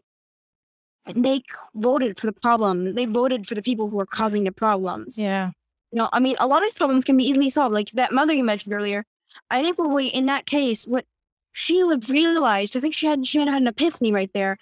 [1.14, 1.40] they
[1.74, 2.94] voted for the problem.
[2.94, 5.18] They voted for the people who are causing the problems.
[5.18, 5.50] Yeah.
[5.92, 7.72] You know i mean a lot of these problems can be easily solved.
[7.72, 9.04] Like that mother you mentioned earlier
[9.50, 11.04] i think probably in that case what
[11.52, 14.56] she would realize i think she had she had, had an epiphany right there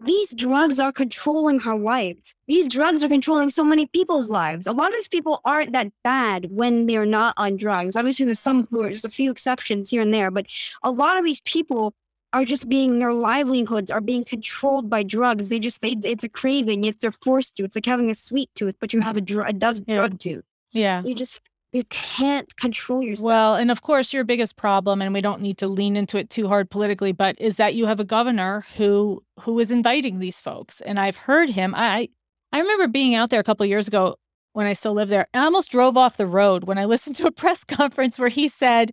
[0.00, 2.34] these drugs are controlling her life.
[2.46, 4.66] These drugs are controlling so many people's lives.
[4.66, 7.96] A lot of these people aren't that bad when they're not on drugs.
[7.96, 10.46] Obviously, there's some who are, there's a few exceptions here and there, but
[10.82, 11.94] a lot of these people
[12.32, 15.48] are just being their livelihoods are being controlled by drugs.
[15.48, 16.84] They just they, it's a craving.
[16.84, 17.64] It's they're forced to.
[17.64, 20.44] It's like having a sweet tooth, but you have a, dr- a drug tooth.
[20.72, 21.40] Yeah, you just
[21.74, 23.26] you can't control yourself.
[23.26, 26.30] Well, and of course, your biggest problem, and we don't need to lean into it
[26.30, 30.40] too hard politically, but is that you have a governor who who is inviting these
[30.40, 30.80] folks.
[30.80, 31.74] And I've heard him.
[31.76, 32.10] I
[32.52, 34.14] I remember being out there a couple years ago
[34.52, 35.26] when I still lived there.
[35.34, 38.46] I almost drove off the road when I listened to a press conference where he
[38.46, 38.92] said,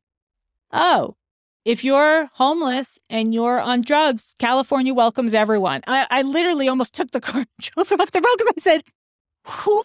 [0.74, 1.15] Oh,
[1.63, 5.82] if you're homeless and you're on drugs, California welcomes everyone.
[5.86, 8.84] I, I literally almost took the car and drove off the road because I said,
[9.46, 9.84] Who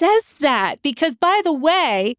[0.00, 0.80] says that?
[0.82, 2.14] Because, by the way,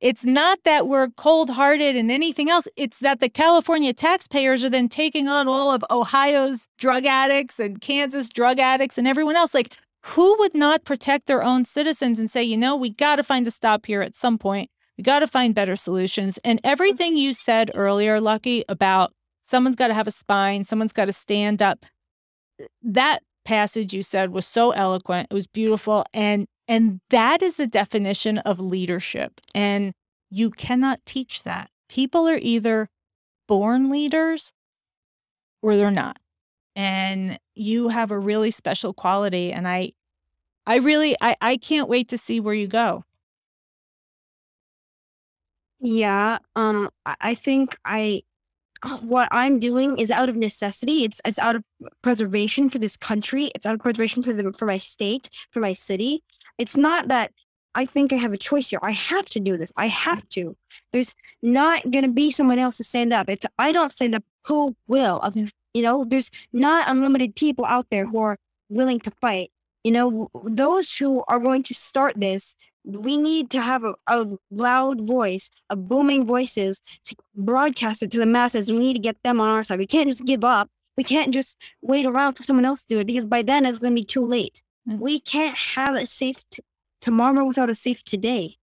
[0.00, 2.66] it's not that we're cold hearted and anything else.
[2.76, 7.80] It's that the California taxpayers are then taking on all of Ohio's drug addicts and
[7.80, 9.52] Kansas drug addicts and everyone else.
[9.52, 13.22] Like, who would not protect their own citizens and say, you know, we got to
[13.22, 14.70] find a stop here at some point?
[14.96, 16.38] We got to find better solutions.
[16.44, 19.12] And everything you said earlier, Lucky, about
[19.44, 21.84] someone's got to have a spine, someone's got to stand up.
[22.82, 25.28] That passage you said was so eloquent.
[25.30, 26.04] It was beautiful.
[26.14, 29.40] And and that is the definition of leadership.
[29.54, 29.92] And
[30.30, 31.70] you cannot teach that.
[31.88, 32.88] People are either
[33.48, 34.52] born leaders
[35.62, 36.18] or they're not.
[36.76, 39.52] And you have a really special quality.
[39.52, 39.92] And I
[40.66, 43.04] I really I, I can't wait to see where you go.
[45.80, 46.88] Yeah, um,
[47.20, 48.22] I think I
[49.02, 51.04] what I'm doing is out of necessity.
[51.04, 51.64] It's it's out of
[52.02, 53.50] preservation for this country.
[53.54, 56.22] It's out of preservation for the for my state, for my city.
[56.58, 57.32] It's not that
[57.74, 58.78] I think I have a choice here.
[58.82, 59.72] I have to do this.
[59.76, 60.56] I have to.
[60.92, 63.28] There's not gonna be someone else to stand up.
[63.28, 65.20] If I don't stand up, who will?
[65.22, 65.32] Uh,
[65.74, 68.38] You know, there's not unlimited people out there who are
[68.70, 69.50] willing to fight.
[69.84, 74.26] You know, those who are going to start this we need to have a, a
[74.50, 78.72] loud voice, a booming voices to broadcast it to the masses.
[78.72, 79.78] We need to get them on our side.
[79.78, 80.70] We can't just give up.
[80.96, 83.80] We can't just wait around for someone else to do it because by then it's
[83.80, 84.62] going to be too late.
[84.88, 85.00] Mm.
[85.00, 86.62] We can't have a safe t-
[87.00, 88.56] tomorrow without a safe today.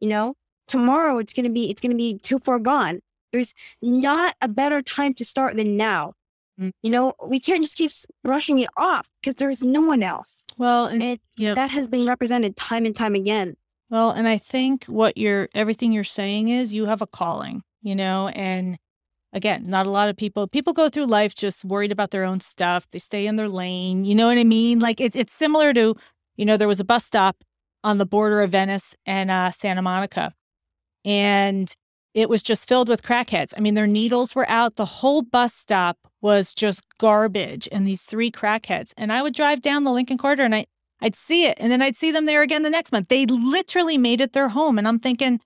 [0.00, 0.34] You know,
[0.66, 3.00] tomorrow it's going to be it's going to be too far gone.
[3.32, 6.14] There's not a better time to start than now.
[6.60, 6.72] Mm.
[6.82, 7.92] You know, we can't just keep
[8.24, 10.44] brushing it off because there's no one else.
[10.58, 11.56] Well, and, and yep.
[11.56, 13.56] that has been represented time and time again.
[13.90, 17.94] Well, and I think what you're everything you're saying is you have a calling, you
[17.94, 18.78] know, and
[19.32, 22.40] again, not a lot of people people go through life just worried about their own
[22.40, 22.86] stuff.
[22.90, 24.04] They stay in their lane.
[24.04, 24.78] You know what I mean?
[24.78, 25.96] Like it's it's similar to,
[26.36, 27.42] you know, there was a bus stop
[27.82, 30.34] on the border of Venice and uh, Santa Monica.
[31.04, 31.74] And
[32.14, 33.54] it was just filled with crackheads.
[33.56, 34.76] I mean, their needles were out.
[34.76, 38.92] The whole bus stop was just garbage and these three crackheads.
[38.96, 40.66] And I would drive down the Lincoln Corridor and I
[41.00, 43.08] I'd see it and then I'd see them there again the next month.
[43.08, 44.78] They literally made it their home.
[44.78, 45.40] And I'm thinking,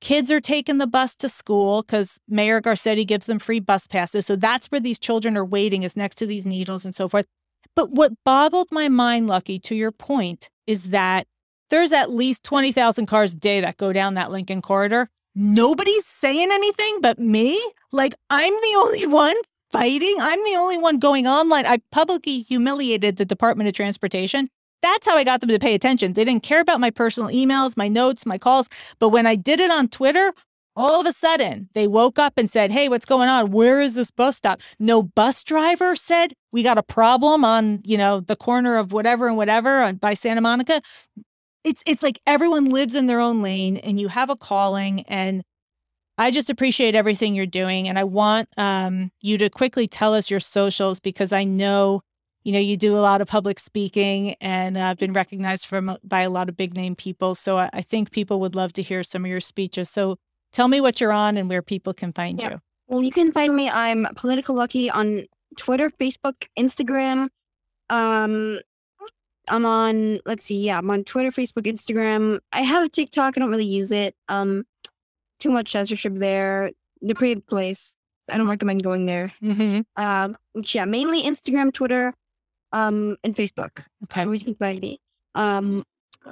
[0.00, 4.26] kids are taking the bus to school because Mayor Garcetti gives them free bus passes.
[4.26, 7.26] So that's where these children are waiting, is next to these needles and so forth.
[7.74, 11.26] But what boggled my mind, Lucky, to your point, is that
[11.70, 15.08] there's at least 20,000 cars a day that go down that Lincoln corridor.
[15.34, 17.60] Nobody's saying anything but me.
[17.92, 19.36] Like, I'm the only one
[19.70, 20.16] fighting.
[20.18, 21.66] I'm the only one going online.
[21.66, 24.48] I publicly humiliated the Department of Transportation
[24.82, 26.12] that's how I got them to pay attention.
[26.12, 28.68] They didn't care about my personal emails, my notes, my calls.
[28.98, 30.32] But when I did it on Twitter,
[30.76, 33.50] all of a sudden they woke up and said, Hey, what's going on?
[33.50, 34.60] Where is this bus stop?
[34.78, 39.26] No bus driver said, We got a problem on, you know, the corner of whatever
[39.26, 40.80] and whatever by Santa Monica.
[41.64, 45.42] It's it's like everyone lives in their own lane and you have a calling and
[46.20, 47.88] I just appreciate everything you're doing.
[47.88, 52.02] And I want um, you to quickly tell us your socials because I know
[52.44, 55.96] you know, you do a lot of public speaking and I've uh, been recognized from
[56.04, 57.34] by a lot of big name people.
[57.34, 59.90] So I, I, think people would love to hear some of your speeches.
[59.90, 60.16] So
[60.52, 62.52] tell me what you're on and where people can find yeah.
[62.52, 62.58] you.
[62.86, 63.68] Well, you can find me.
[63.68, 65.26] I'm Political Lucky on
[65.58, 67.28] Twitter, Facebook, Instagram.
[67.90, 68.60] Um,
[69.48, 70.20] I'm on.
[70.24, 70.64] Let's see.
[70.64, 72.38] Yeah, I'm on Twitter, Facebook, Instagram.
[72.52, 73.36] I have a TikTok.
[73.36, 74.14] I don't really use it.
[74.28, 74.64] Um,
[75.38, 76.70] too much censorship there.
[77.04, 77.94] Depraved place.
[78.30, 79.32] I don't recommend going there.
[79.42, 80.02] Mm-hmm.
[80.02, 82.14] Um, yeah, mainly Instagram, Twitter
[82.72, 83.84] um, and Facebook.
[84.04, 84.24] Okay.
[84.24, 85.00] You can me.
[85.34, 85.84] Um,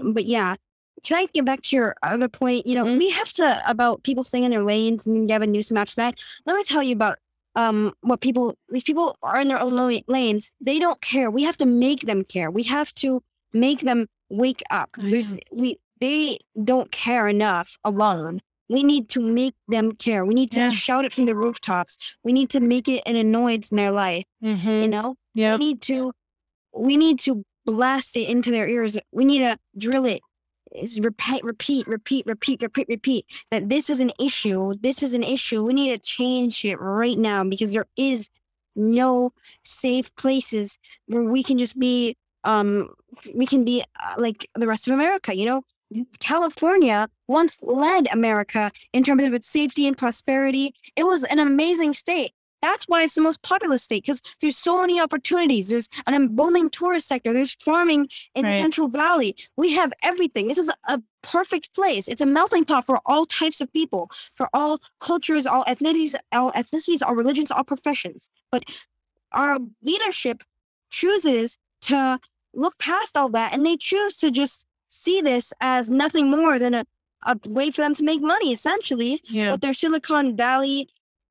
[0.02, 0.56] but yeah,
[1.04, 2.66] can I get back to your other point?
[2.66, 5.96] You know, we have to about people staying in their lanes and Gavin Newsom after
[5.96, 6.20] that.
[6.46, 7.18] Let me tell you about
[7.54, 10.52] um what people these people are in their own lanes.
[10.60, 11.30] They don't care.
[11.30, 12.50] We have to make them care.
[12.50, 13.22] We have to
[13.52, 14.90] make them wake up.
[14.98, 18.40] There's we they don't care enough alone.
[18.68, 20.24] We need to make them care.
[20.24, 20.70] We need to yeah.
[20.72, 22.16] shout it from the rooftops.
[22.24, 24.24] We need to make it an annoyance in their life.
[24.42, 24.68] Mm-hmm.
[24.68, 25.52] You know, yeah.
[25.52, 26.12] We need to
[26.76, 28.96] we need to blast it into their ears.
[29.12, 30.20] We need to drill it.
[30.74, 33.26] Is repeat, repeat, repeat, repeat, repeat, repeat.
[33.50, 34.74] That this is an issue.
[34.80, 35.64] This is an issue.
[35.64, 38.28] We need to change it right now because there is
[38.74, 39.32] no
[39.64, 42.16] safe places where we can just be.
[42.44, 42.90] Um,
[43.34, 45.34] we can be uh, like the rest of America.
[45.34, 45.62] You know,
[46.20, 50.74] California once led America in terms of its safety and prosperity.
[50.96, 52.32] It was an amazing state.
[52.62, 55.68] That's why it's the most populous state because there's so many opportunities.
[55.68, 57.32] There's an booming tourist sector.
[57.32, 58.52] There's farming in right.
[58.52, 59.36] the Central Valley.
[59.56, 60.48] We have everything.
[60.48, 62.06] This is a, perfect place.
[62.06, 66.52] It's a melting pot for all types of people, for all cultures, all ethnicities, all
[66.52, 68.28] ethnicities, all religions, all professions.
[68.52, 68.62] But
[69.32, 70.44] our leadership
[70.90, 72.20] chooses to
[72.54, 76.74] look past all that and they choose to just see this as nothing more than
[76.74, 76.84] a,
[77.24, 79.50] a way for them to make money essentially yeah.
[79.50, 80.88] but their silicon valley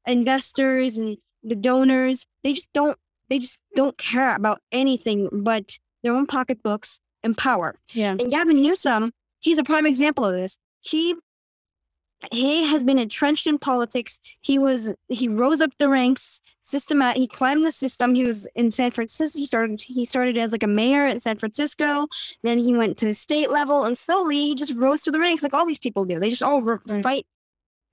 [0.07, 2.97] investors and the donors they just don't
[3.29, 8.61] they just don't care about anything but their own pocketbooks and power yeah and gavin
[8.61, 11.15] newsom he's a prime example of this he
[12.31, 14.19] he has been entrenched in politics.
[14.41, 17.17] He was he rose up the ranks, systematic.
[17.17, 18.15] He climbed the system.
[18.15, 19.37] He was in San Francisco.
[19.37, 22.07] He started he started as like a mayor in San Francisco.
[22.43, 25.43] Then he went to the state level, and slowly he just rose to the ranks
[25.43, 26.19] like all these people do.
[26.19, 27.03] They just all right.
[27.03, 27.27] fight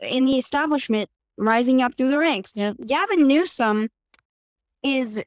[0.01, 2.53] in the establishment, rising up through the ranks.
[2.55, 2.73] Yeah.
[2.87, 3.89] Gavin Newsom
[4.83, 5.23] is.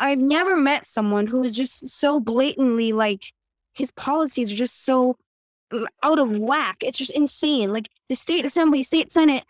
[0.00, 3.22] I've never met someone who is just so blatantly like
[3.74, 5.16] his policies are just so
[6.02, 6.76] out of whack.
[6.82, 7.72] It's just insane.
[7.72, 9.44] Like the state assembly, state senate,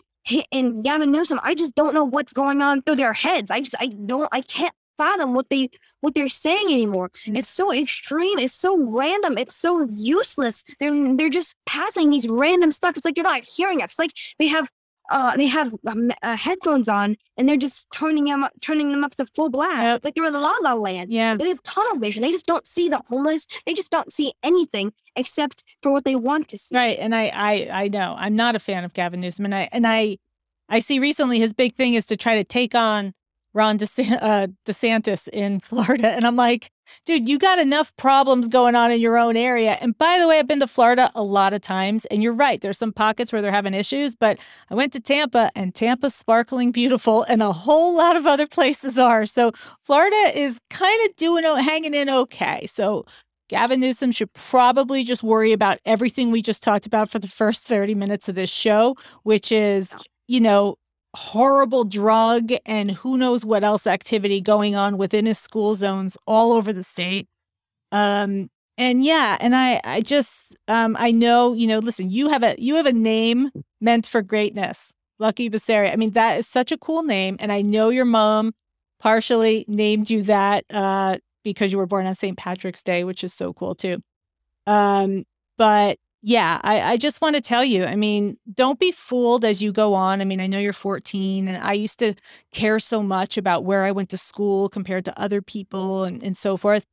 [0.52, 1.40] and Gavin Newsom.
[1.42, 3.50] I just don't know what's going on through their heads.
[3.50, 7.10] I just I don't I can't fathom what they what they're saying anymore.
[7.26, 7.38] Mm.
[7.38, 8.38] It's so extreme.
[8.38, 9.38] It's so random.
[9.38, 10.64] It's so useless.
[10.80, 12.96] They're they're just passing these random stuff.
[12.96, 13.92] It's like you're not hearing us.
[13.92, 14.68] It's like they have
[15.08, 19.04] uh, they have um, uh, headphones on and they're just turning them up, turning them
[19.04, 19.82] up to full blast.
[19.82, 19.96] Yep.
[19.96, 21.12] It's like they're in La La Land.
[21.12, 22.22] Yeah, they have tunnel vision.
[22.22, 23.46] They just don't see the homeless.
[23.66, 26.74] They just don't see anything except for what they want to see.
[26.74, 29.68] Right, and I, I, I know I'm not a fan of Gavin Newsom, and I,
[29.72, 30.18] and I,
[30.68, 33.14] I see recently his big thing is to try to take on
[33.54, 36.08] Ron DeSantis, uh, DeSantis in Florida.
[36.08, 36.70] And I'm like,
[37.04, 39.78] dude, you got enough problems going on in your own area.
[39.80, 42.60] And by the way, I've been to Florida a lot of times, and you're right.
[42.60, 44.38] There's some pockets where they're having issues, but
[44.70, 48.98] I went to Tampa, and Tampa's sparkling beautiful, and a whole lot of other places
[48.98, 49.26] are.
[49.26, 52.66] So Florida is kind of doing, hanging in okay.
[52.66, 53.04] So
[53.48, 57.64] Gavin Newsom should probably just worry about everything we just talked about for the first
[57.64, 59.94] 30 minutes of this show, which is,
[60.26, 60.76] you know,
[61.18, 66.52] horrible drug and who knows what else activity going on within his school zones all
[66.52, 67.28] over the state.
[67.90, 72.44] Um, and yeah, and I, I just, um, I know, you know, listen, you have
[72.44, 73.50] a, you have a name
[73.80, 75.92] meant for greatness, Lucky Basari.
[75.92, 78.52] I mean, that is such a cool name, and I know your mom
[79.00, 82.36] partially named you that uh, because you were born on St.
[82.36, 84.00] Patrick's Day, which is so cool too.
[84.68, 85.24] Um,
[85.56, 89.62] but yeah, I, I just want to tell you, I mean, don't be fooled as
[89.62, 90.20] you go on.
[90.20, 92.14] I mean, I know you're 14, and I used to
[92.52, 96.36] care so much about where I went to school compared to other people and, and
[96.36, 96.84] so forth.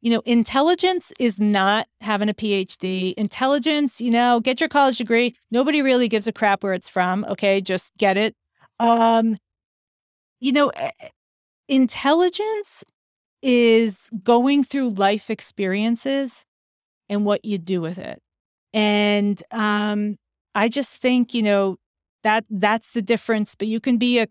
[0.00, 3.14] You know, intelligence is not having a PhD.
[3.14, 5.36] Intelligence, you know, get your college degree.
[5.50, 7.24] Nobody really gives a crap where it's from.
[7.28, 8.34] Okay, just get it.
[8.80, 9.36] Um,
[10.40, 10.72] you know,
[11.68, 12.84] intelligence
[13.42, 16.44] is going through life experiences
[17.08, 18.20] and what you do with it.
[18.78, 20.18] And um,
[20.54, 21.78] I just think, you know,
[22.22, 23.56] that that's the difference.
[23.56, 24.28] But you can be a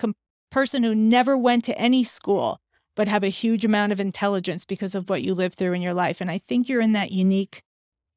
[0.49, 2.61] person who never went to any school,
[2.95, 5.93] but have a huge amount of intelligence because of what you lived through in your
[5.93, 6.21] life.
[6.21, 7.61] And I think you're in that unique,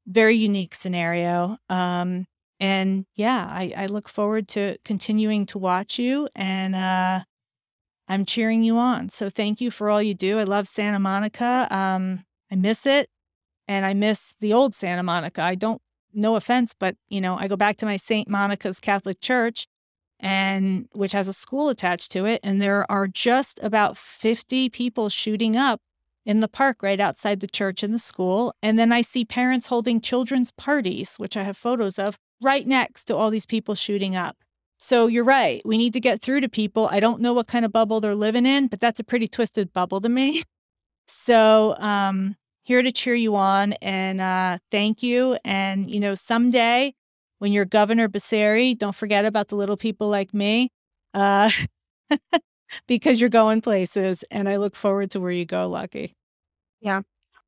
[0.06, 1.56] very unique scenario.
[1.68, 2.26] Um,
[2.60, 7.24] and yeah, I, I look forward to continuing to watch you and uh,
[8.06, 9.08] I'm cheering you on.
[9.08, 10.38] So thank you for all you do.
[10.38, 11.66] I love Santa Monica.
[11.72, 13.08] Um, I miss it.
[13.66, 15.42] And I miss the old Santa Monica.
[15.42, 18.28] I don't no offense, but you know, I go back to my St.
[18.28, 19.66] Monica's Catholic Church
[20.18, 25.08] and which has a school attached to it and there are just about 50 people
[25.08, 25.80] shooting up
[26.26, 29.68] in the park right outside the church and the school and then I see parents
[29.68, 34.14] holding children's parties, which I have photos of, right next to all these people shooting
[34.14, 34.36] up.
[34.78, 35.60] So you're right.
[35.64, 36.88] We need to get through to people.
[36.90, 39.72] I don't know what kind of bubble they're living in, but that's a pretty twisted
[39.72, 40.42] bubble to me.
[41.12, 45.36] So um here to cheer you on and uh, thank you.
[45.44, 46.94] And, you know, someday
[47.38, 50.70] when you're Governor Basari, don't forget about the little people like me
[51.14, 51.50] uh,
[52.86, 54.24] because you're going places.
[54.30, 56.12] And I look forward to where you go, Lucky.
[56.80, 57.02] Yeah.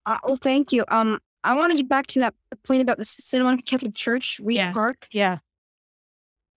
[0.06, 0.84] Uh, well, thank you.
[0.88, 4.56] Um, I want to get back to that point about the Monica Catholic Church, Reed
[4.56, 4.72] yeah.
[4.72, 5.08] Park.
[5.12, 5.38] Yeah.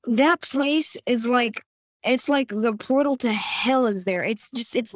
[0.08, 1.64] That place is like
[2.04, 4.24] it's like the portal to hell is there.
[4.24, 4.94] It's just it's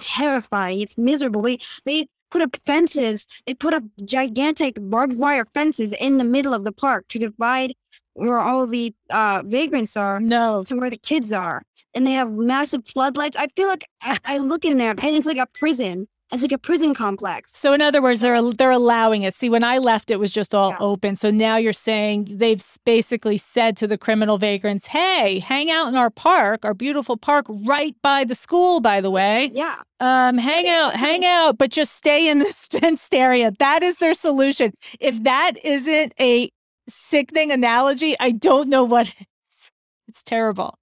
[0.00, 0.80] terrifying.
[0.80, 1.42] It's miserable.
[1.42, 3.26] They they put up fences.
[3.46, 7.74] They put up gigantic barbed wire fences in the middle of the park to divide
[8.14, 10.64] where all the uh, vagrants are no.
[10.64, 11.62] to where the kids are.
[11.94, 13.36] And they have massive floodlights.
[13.36, 16.08] I feel like I, I look in there and it's like a prison.
[16.30, 17.56] It's like a prison complex.
[17.58, 19.34] So in other words, they're they're allowing it.
[19.34, 20.76] See, when I left, it was just all Yeah.
[20.78, 21.16] open.
[21.16, 25.94] So now you're saying they've basically said to the criminal vagrants, "Hey, hang out in
[25.96, 28.80] our park, our beautiful park, right by the school.
[28.80, 29.76] By the way, Yeah.
[30.00, 34.14] um, hang out, hang out, but just stay in this fenced area." That is their
[34.14, 34.72] solution.
[35.00, 36.50] If that isn't a
[36.90, 39.06] sickening analogy, I don't know what
[39.50, 39.70] is.
[40.06, 40.74] It's terrible.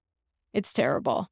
[0.53, 1.27] It's terrible.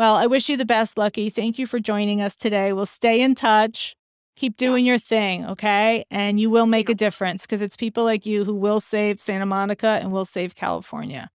[0.00, 1.28] Well, I wish you the best, Lucky.
[1.28, 2.72] Thank you for joining us today.
[2.72, 3.94] We'll stay in touch.
[4.34, 6.06] Keep doing your thing, okay?
[6.10, 9.44] And you will make a difference because it's people like you who will save Santa
[9.44, 11.28] Monica and will save California.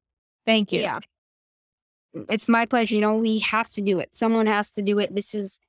[0.48, 0.82] Thank you.
[0.82, 0.98] Yeah.
[2.28, 2.96] It's my pleasure.
[2.96, 4.10] You know, we have to do it.
[4.16, 5.14] Someone has to do it.
[5.14, 5.60] This is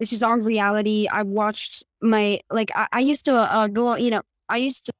[0.00, 1.08] this is our reality.
[1.12, 4.92] I watched my like I, I used to uh, go, you know, I used to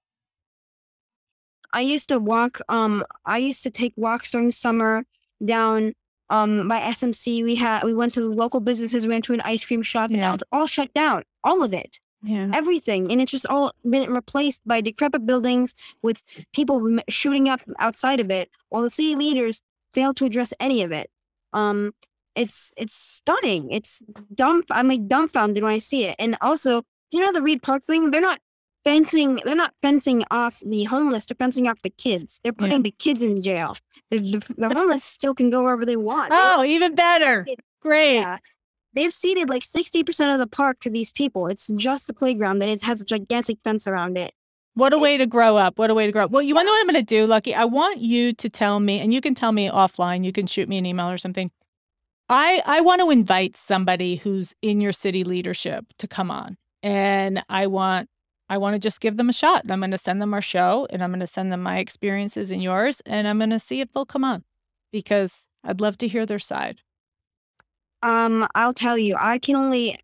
[1.72, 5.06] I used to walk um I used to take walks during summer
[5.42, 5.94] down
[6.30, 7.42] um by SMC.
[7.44, 10.10] We had we went to the local businesses, we went to an ice cream shop,
[10.10, 10.34] Yeah.
[10.34, 11.22] it's all shut down.
[11.44, 11.98] All of it.
[12.22, 12.50] Yeah.
[12.54, 18.18] everything and it's just all been replaced by decrepit buildings with people shooting up outside
[18.20, 19.60] of it while the city leaders
[19.94, 21.08] fail to address any of it
[21.52, 21.92] um
[22.34, 24.02] it's it's stunning it's
[24.34, 27.84] dumb i'm like dumbfounded when i see it and also you know the reed park
[27.84, 28.40] thing they're not
[28.86, 32.92] fencing they're not fencing off the homeless they're fencing off the kids they're putting the
[32.92, 33.76] kids in jail
[34.10, 37.44] the, the, the homeless still can go wherever they want Oh, even better.
[37.82, 38.14] Great.
[38.20, 38.38] yeah.
[38.94, 41.48] They've ceded like 60% of the park to these people.
[41.48, 44.32] It's just a playground that it has a gigantic fence around it.
[44.74, 45.78] What a way to grow up.
[45.78, 46.30] What a way to grow up.
[46.30, 47.54] Well, you want to know what I'm going to do, Lucky?
[47.54, 50.24] I want you to tell me, and you can tell me offline.
[50.24, 51.50] You can shoot me an email or something.
[52.28, 57.42] I I want to invite somebody who's in your city leadership to come on, and
[57.48, 58.08] I want
[58.48, 59.70] I want to just give them a shot.
[59.70, 62.50] I'm going to send them our show, and I'm going to send them my experiences
[62.50, 64.44] and yours, and I'm going to see if they'll come on,
[64.92, 66.80] because I'd love to hear their side.
[68.02, 69.98] Um, I'll tell you, I can only,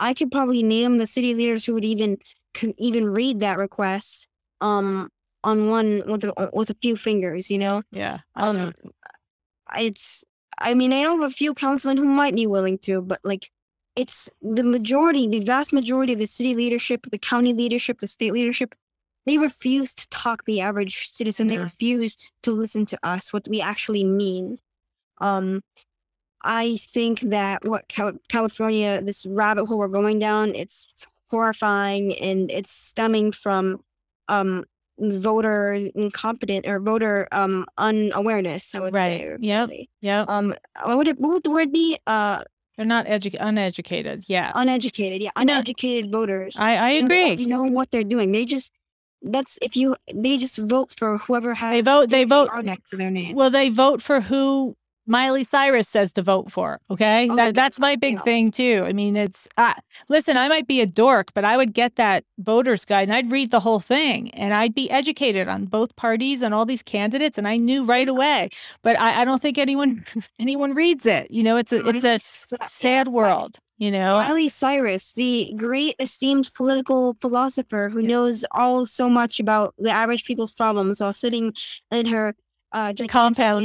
[0.00, 2.18] I could probably name the city leaders who would even
[2.54, 4.28] could even read that request.
[4.60, 5.10] Um,
[5.44, 7.82] on one with a, with a few fingers, you know.
[7.92, 8.66] Yeah, I don't know.
[8.66, 8.90] Um,
[9.76, 10.24] it's.
[10.58, 13.50] I mean, I know of a few councilmen who might be willing to, but like,
[13.96, 18.32] it's the majority, the vast majority of the city leadership, the county leadership, the state
[18.32, 18.74] leadership.
[19.24, 21.48] They refuse to talk the average citizen.
[21.48, 24.58] They refuse to listen to us, what we actually mean.
[25.18, 25.62] Um,
[26.42, 30.86] I think that what Cal- California, this rabbit hole we're going down, it's
[31.28, 33.82] horrifying and it's stemming from
[34.28, 34.64] um
[34.98, 38.74] voter incompetent or voter um unawareness.
[38.74, 39.20] I would Right.
[39.20, 39.36] say.
[39.40, 39.70] Yep.
[40.02, 41.98] Yeah, Um, what would it, what would the word be?
[42.06, 42.44] Uh,
[42.76, 44.24] they're not edu- uneducated.
[44.28, 45.22] Yeah, uneducated.
[45.22, 46.54] Yeah, You uneducated voters.
[46.58, 47.36] I I agree.
[47.36, 48.32] don't know what they're doing.
[48.32, 48.72] They just
[49.22, 52.10] that's if you they just vote for whoever has They vote.
[52.10, 52.50] They vote.
[52.62, 53.34] Next to their name.
[53.34, 56.80] Well, they vote for who Miley Cyrus says to vote for.
[56.90, 58.22] Okay, Oh, that, that's my big yeah.
[58.22, 58.84] thing too.
[58.86, 59.74] I mean, it's uh,
[60.08, 60.36] listen.
[60.36, 63.50] I might be a dork, but I would get that voters guide and I'd read
[63.50, 67.46] the whole thing, and I'd be educated on both parties and all these candidates, and
[67.46, 68.50] I knew right away.
[68.82, 70.04] But I, I don't think anyone
[70.38, 71.30] anyone reads it.
[71.30, 72.66] You know, it's a it's a yeah.
[72.66, 73.58] sad world.
[73.78, 79.74] You know, Miley Cyrus, the great esteemed political philosopher who knows all so much about
[79.78, 81.52] the average people's problems while sitting
[81.90, 82.34] in her
[82.76, 83.64] uh compound.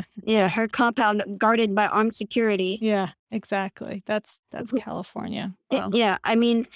[0.24, 2.78] yeah, her compound guarded by armed security.
[2.82, 4.02] Yeah, exactly.
[4.06, 5.54] That's that's California.
[5.70, 6.66] I- Well, Yeah, I mean,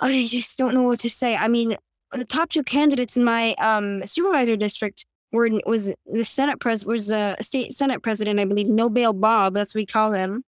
[0.00, 1.36] I just don't know what to say.
[1.36, 1.76] I mean,
[2.12, 7.10] the top two candidates in my um supervisor district were was the Senate pres was
[7.10, 9.54] a state Senate president, I believe, No Bail Bob.
[9.54, 10.44] That's what we call him,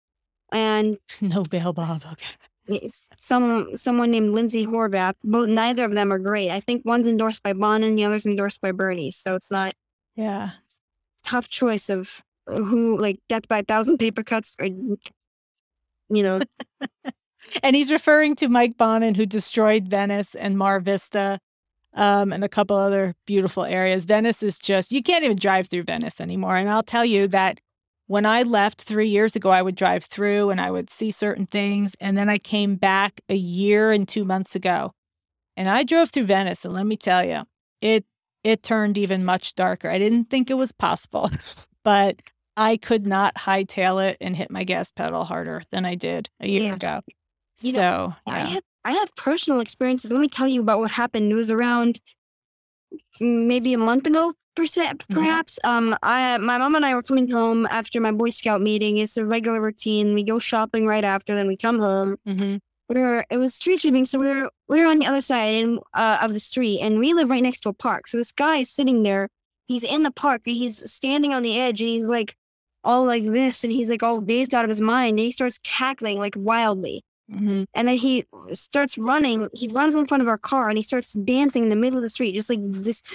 [0.52, 2.02] and no bail, Bob.
[2.12, 2.88] Okay.
[3.20, 5.16] some someone named Lindsay Horvath.
[5.24, 6.52] Both neither of them are great.
[6.52, 9.12] I think one's endorsed by Bon and the other's endorsed by Bernie.
[9.12, 9.74] So it's not
[10.16, 10.52] Yeah.
[11.24, 14.98] tough choice of who like death by a thousand paper cuts or you
[16.10, 16.42] know
[17.64, 21.40] And he's referring to Mike Bonin, who destroyed Venice and Mar Vista
[21.94, 24.06] um, and a couple other beautiful areas.
[24.06, 26.56] Venice is just, you can't even drive through Venice anymore.
[26.56, 27.60] And I'll tell you that
[28.08, 31.46] when I left three years ago, I would drive through and I would see certain
[31.46, 31.96] things.
[32.00, 34.94] And then I came back a year and two months ago
[35.58, 36.64] and I drove through Venice.
[36.64, 37.44] And let me tell you,
[37.82, 38.06] it,
[38.44, 39.90] it turned even much darker.
[39.90, 41.30] I didn't think it was possible,
[41.84, 42.22] but
[42.58, 46.48] I could not hightail it and hit my gas pedal harder than I did a
[46.50, 46.76] year Yeah.
[46.76, 47.02] ago.
[47.62, 50.12] You so, know, I have I have personal experiences.
[50.12, 51.32] Let me tell you about what happened.
[51.32, 52.00] It was around
[53.20, 55.14] maybe a month ago, Mm-hmm.
[55.14, 55.60] perhaps.
[55.64, 58.98] Um, I my mom and I were coming home after my Boy Scout meeting.
[58.98, 60.14] It's a regular routine.
[60.14, 62.18] We go shopping right after, then we come home.
[62.26, 62.58] hmm
[62.94, 65.64] We were it was street sweeping, so we were we were on the other side
[65.64, 68.08] and, uh, of the street, and we live right next to a park.
[68.08, 69.30] So this guy is sitting there.
[69.68, 70.42] He's in the park.
[70.46, 72.36] and He's standing on the edge, and he's like
[72.84, 75.12] all like this, and he's like all dazed out of his mind.
[75.12, 77.66] And he starts cackling like wildly Mhm.
[77.76, 79.48] And then he starts running.
[79.54, 82.04] He runs in front of our car and he starts dancing in the middle of
[82.04, 83.14] the street, just like just,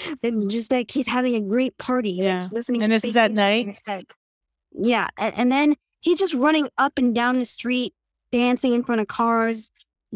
[0.49, 2.13] just like he's having a great party.
[2.13, 2.49] like, Yeah.
[2.51, 2.83] listening.
[2.83, 3.79] And to this is at night?
[4.73, 7.93] Yeah, and, and then he's just running up and down the street,
[8.37, 9.71] dancing in front of cars,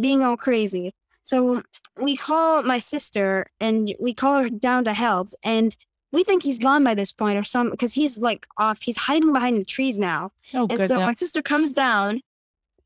[0.05, 0.87] being all crazy.
[1.25, 1.63] So
[2.07, 5.71] we call my sister and we call her down to help, and
[6.13, 8.79] we think he's gone by this point or some because he's like off.
[8.83, 10.23] He's hiding behind the trees now.
[10.55, 10.89] Oh, And good.
[10.89, 12.21] so my sister comes down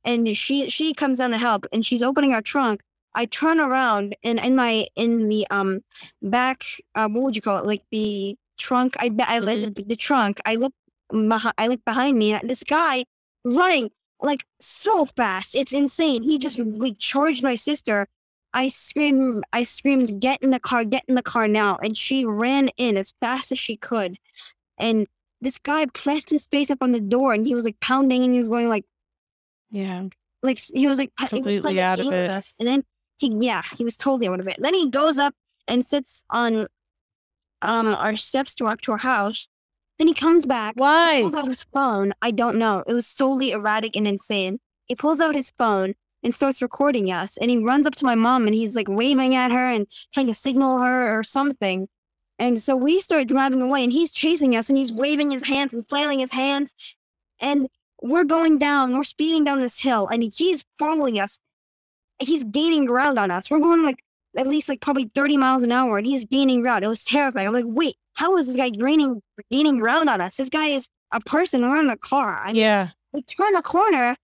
[0.05, 2.83] and she she comes down to help and she's opening our trunk.
[3.15, 5.71] I turn around and in my in the um
[6.23, 6.65] back
[6.97, 9.73] uh, what would you call it like the trunk I I Mm-hmm.
[9.73, 10.75] the, the trunk I look
[11.59, 13.05] I look behind me and this guy
[13.45, 13.91] running
[14.25, 18.07] like so fast it's insane he just like charged my sister
[18.53, 22.25] I screamed I screamed get in the car get in the car now and she
[22.25, 24.17] ran in as fast as she could
[24.79, 25.07] and
[25.41, 28.33] this guy pressed his face up on the door and he was like pounding and
[28.33, 28.85] he was going like
[29.71, 30.05] yeah.
[30.43, 32.31] like he was like he was Completely out of it.
[32.31, 32.55] us.
[32.59, 32.85] And then
[33.19, 34.57] he yeah, he was totally out of it.
[34.59, 35.35] Then he goes up
[35.69, 36.67] and sits on
[37.63, 39.49] um our steps to our to our house.
[39.99, 41.21] Then he comes back, Why?
[41.21, 42.13] pulls out his phone.
[42.21, 42.83] I don't know.
[42.87, 44.59] It was solely erratic and insane.
[44.87, 47.37] He pulls out his phone and starts recording us.
[47.37, 50.27] And he runs up to my mom and he's like waving at her and trying
[50.27, 51.89] to signal her or something.
[52.39, 55.73] And so we start driving away and he's chasing us and he's waving his hands
[55.73, 56.75] and flailing his hands.
[57.41, 57.69] And
[58.03, 61.39] we're going down, we're speeding down this hill and he's following us.
[62.19, 63.51] He's gaining ground on us.
[63.51, 64.03] We're going like
[64.37, 66.85] at least like probably 30 miles an hour and he's gaining ground.
[66.85, 67.47] It was terrifying.
[67.47, 70.37] I'm like, wait, how is this guy gaining gaining ground on us?
[70.37, 71.63] This guy is a person.
[71.63, 72.41] We're in a car.
[72.43, 72.89] I mean, Yeah.
[73.13, 74.17] we turn a corner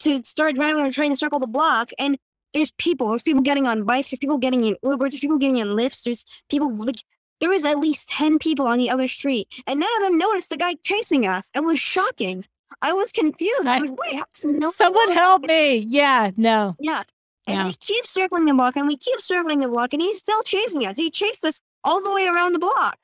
[0.00, 2.16] to start driving and trying to circle the block and
[2.54, 5.56] there's people there's people getting on bikes there's people getting in ubers there's people getting
[5.58, 6.94] in Lyfts there's people like
[7.40, 10.50] there was at least 10 people on the other street and none of them noticed
[10.50, 12.44] the guy chasing us it was shocking
[12.80, 13.90] i was confused i I- was
[14.34, 15.78] does no Someone help me.
[15.90, 16.30] Yeah.
[16.36, 16.76] No.
[16.78, 17.02] yeah
[17.48, 17.66] and Yeah.
[17.66, 20.86] we keep circling the block and we keep circling the block and he's still chasing
[20.86, 22.96] us he chased us all the way around the block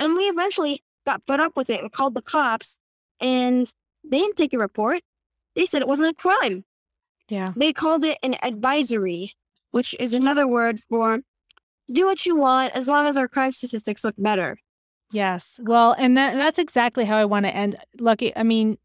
[0.00, 2.78] and we eventually got fed up with it and called the cops
[3.20, 3.72] and
[4.04, 5.00] they didn't take a report
[5.54, 6.64] they said it wasn't a crime
[7.28, 7.52] Yeah.
[7.56, 9.34] they called it an advisory,
[9.70, 11.20] which is another word for
[11.92, 14.56] do what you want as long as our crime statistics look better.
[15.12, 15.58] Yes.
[15.62, 17.74] Well, and that that's exactly how I want to end.
[17.98, 18.34] Lucky.
[18.36, 18.78] I mean,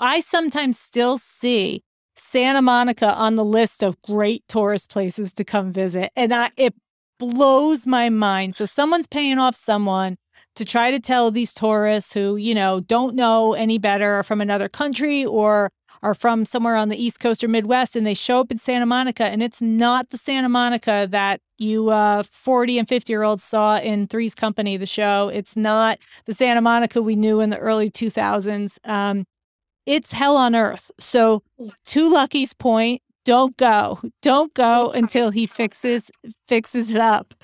[0.00, 1.84] I sometimes still see
[2.16, 6.74] Santa Monica on the list of great tourist places to come visit, and I it
[7.20, 8.56] blows my mind.
[8.56, 10.18] So someone's paying off someone
[10.56, 14.40] to try to tell these tourists who, you know, don't know any better are from
[14.40, 15.70] another country or
[16.02, 18.86] are from somewhere on the East Coast or Midwest and they show up in Santa
[18.86, 23.42] Monica and it's not the Santa Monica that you uh 40 and 50 year olds
[23.42, 25.30] saw in Three's Company, the show.
[25.32, 28.78] It's not the Santa Monica we knew in the early 2000s.
[28.84, 29.24] Um,
[29.86, 30.90] it's hell on earth.
[30.98, 31.42] So,
[31.86, 34.00] to Lucky's point, don't go.
[34.22, 36.10] Don't go until he fixes
[36.46, 37.34] fixes it up.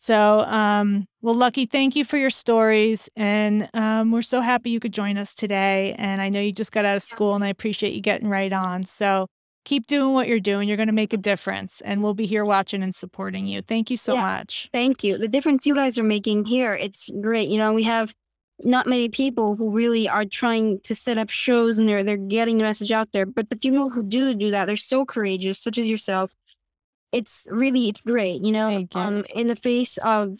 [0.00, 4.78] So, um, well, Lucky, thank you for your stories, and um, we're so happy you
[4.78, 5.96] could join us today.
[5.98, 8.52] And I know you just got out of school, and I appreciate you getting right
[8.52, 8.84] on.
[8.84, 9.26] So,
[9.64, 10.68] keep doing what you're doing.
[10.68, 13.60] You're going to make a difference, and we'll be here watching and supporting you.
[13.60, 14.20] Thank you so Yeah.
[14.20, 14.70] much.
[14.72, 15.18] Thank you.
[15.18, 17.48] The difference you guys are making here, it's great.
[17.48, 18.14] You know, we have
[18.62, 22.58] not many people who really are trying to set up shows and they're they're getting
[22.58, 23.26] the message out there.
[23.26, 26.32] But the people who do do that, they're so courageous, such as yourself.
[27.12, 28.68] It's really it's great, you know.
[28.68, 28.88] You.
[28.94, 30.38] Um, in the face of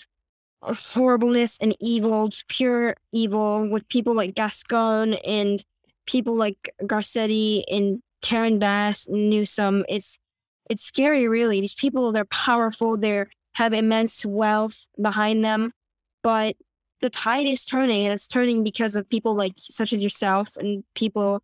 [0.62, 5.64] horribleness and evil, pure evil, with people like Gascon and
[6.06, 10.18] people like Garcetti and Karen Bass and Newsom, it's
[10.68, 11.60] it's scary really.
[11.60, 15.72] These people they're powerful, they're have immense wealth behind them,
[16.22, 16.54] but
[17.00, 20.84] the tide is turning and it's turning because of people like such as yourself and
[20.94, 21.42] people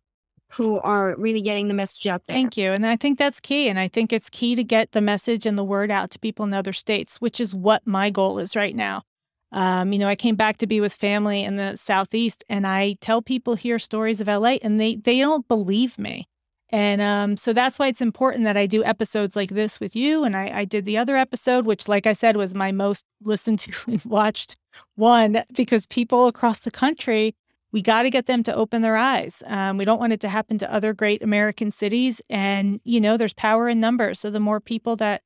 [0.55, 2.35] who are really getting the message out there.
[2.35, 2.71] Thank you.
[2.71, 3.67] And I think that's key.
[3.67, 6.45] And I think it's key to get the message and the word out to people
[6.45, 9.03] in other states, which is what my goal is right now.
[9.51, 12.95] Um, you know, I came back to be with family in the Southeast and I
[13.01, 16.27] tell people here stories of LA and they they don't believe me.
[16.69, 20.23] And um, so that's why it's important that I do episodes like this with you.
[20.23, 23.59] And I, I did the other episode, which, like I said, was my most listened
[23.59, 24.55] to and watched
[24.95, 27.35] one because people across the country
[27.75, 29.43] we got to get them to open their eyes.
[29.45, 32.21] Um, we don't want it to happen to other great American cities.
[32.29, 34.17] And, you know, there's power in numbers.
[34.17, 35.23] So the more people that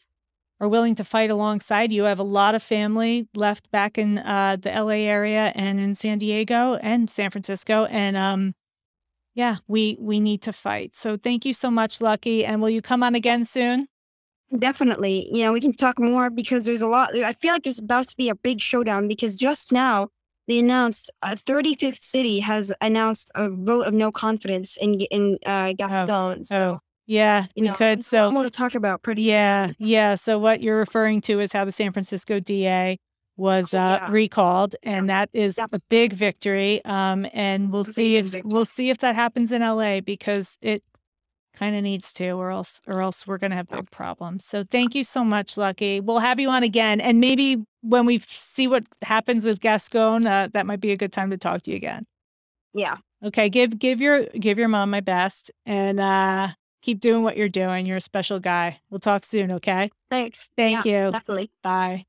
[0.59, 4.17] are willing to fight alongside you, I have a lot of family left back in
[4.17, 7.85] uh, the LA area and in San Diego and San Francisco.
[7.85, 8.55] And, um,
[9.35, 10.95] yeah, we we need to fight.
[10.95, 12.43] So thank you so much, Lucky.
[12.43, 13.85] And will you come on again soon?
[14.57, 15.29] Definitely.
[15.31, 17.15] You know, we can talk more because there's a lot.
[17.15, 20.09] I feel like there's about to be a big showdown because just now
[20.49, 25.71] they announced a 35th city has announced a vote of no confidence in in uh,
[25.77, 26.43] Gascon.
[26.43, 28.03] So Oh, Yeah, You we know, could.
[28.03, 30.15] So more to talk about pretty Yeah, yeah.
[30.15, 32.97] So what you're referring to is how the San Francisco DA
[33.37, 34.11] was uh, Yeah.
[34.11, 35.69] recalled, and that is Yep.
[35.71, 36.83] a big victory.
[36.83, 40.83] Um, and we'll see if we'll see if that happens in LA because it
[41.59, 44.45] kind of needs to, or else or else we're gonna have big problems.
[44.45, 45.99] So thank you so much, Lucky.
[45.99, 50.47] We'll have you on again, and maybe when we see what happens with Gascon, uh,
[50.53, 52.05] that might be a good time to talk to you again.
[52.73, 52.97] Yeah.
[53.23, 56.49] Okay, give give your give your mom my best, and uh,
[56.81, 57.85] keep doing what you're doing.
[57.85, 58.79] You're a special guy.
[58.89, 59.51] We'll talk soon.
[59.51, 59.91] Okay.
[60.09, 60.49] Thanks.
[60.55, 61.11] Thank Yeah, you.
[61.11, 61.51] Definitely.
[61.61, 62.05] Bye.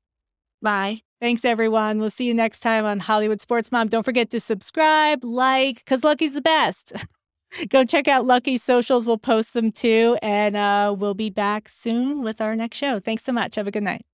[0.61, 1.01] Bye.
[1.19, 1.99] Thanks, everyone.
[1.99, 3.89] We'll see you next time on Hollywood Sports Mom.
[3.89, 6.93] Don't forget to subscribe, like, because Lucky's the best.
[7.69, 9.05] Go check out Lucky's socials.
[9.05, 10.17] We'll post them too.
[10.21, 12.99] And uh, we'll be back soon with our next show.
[12.99, 13.55] Thanks so much.
[13.55, 14.05] Have a good night.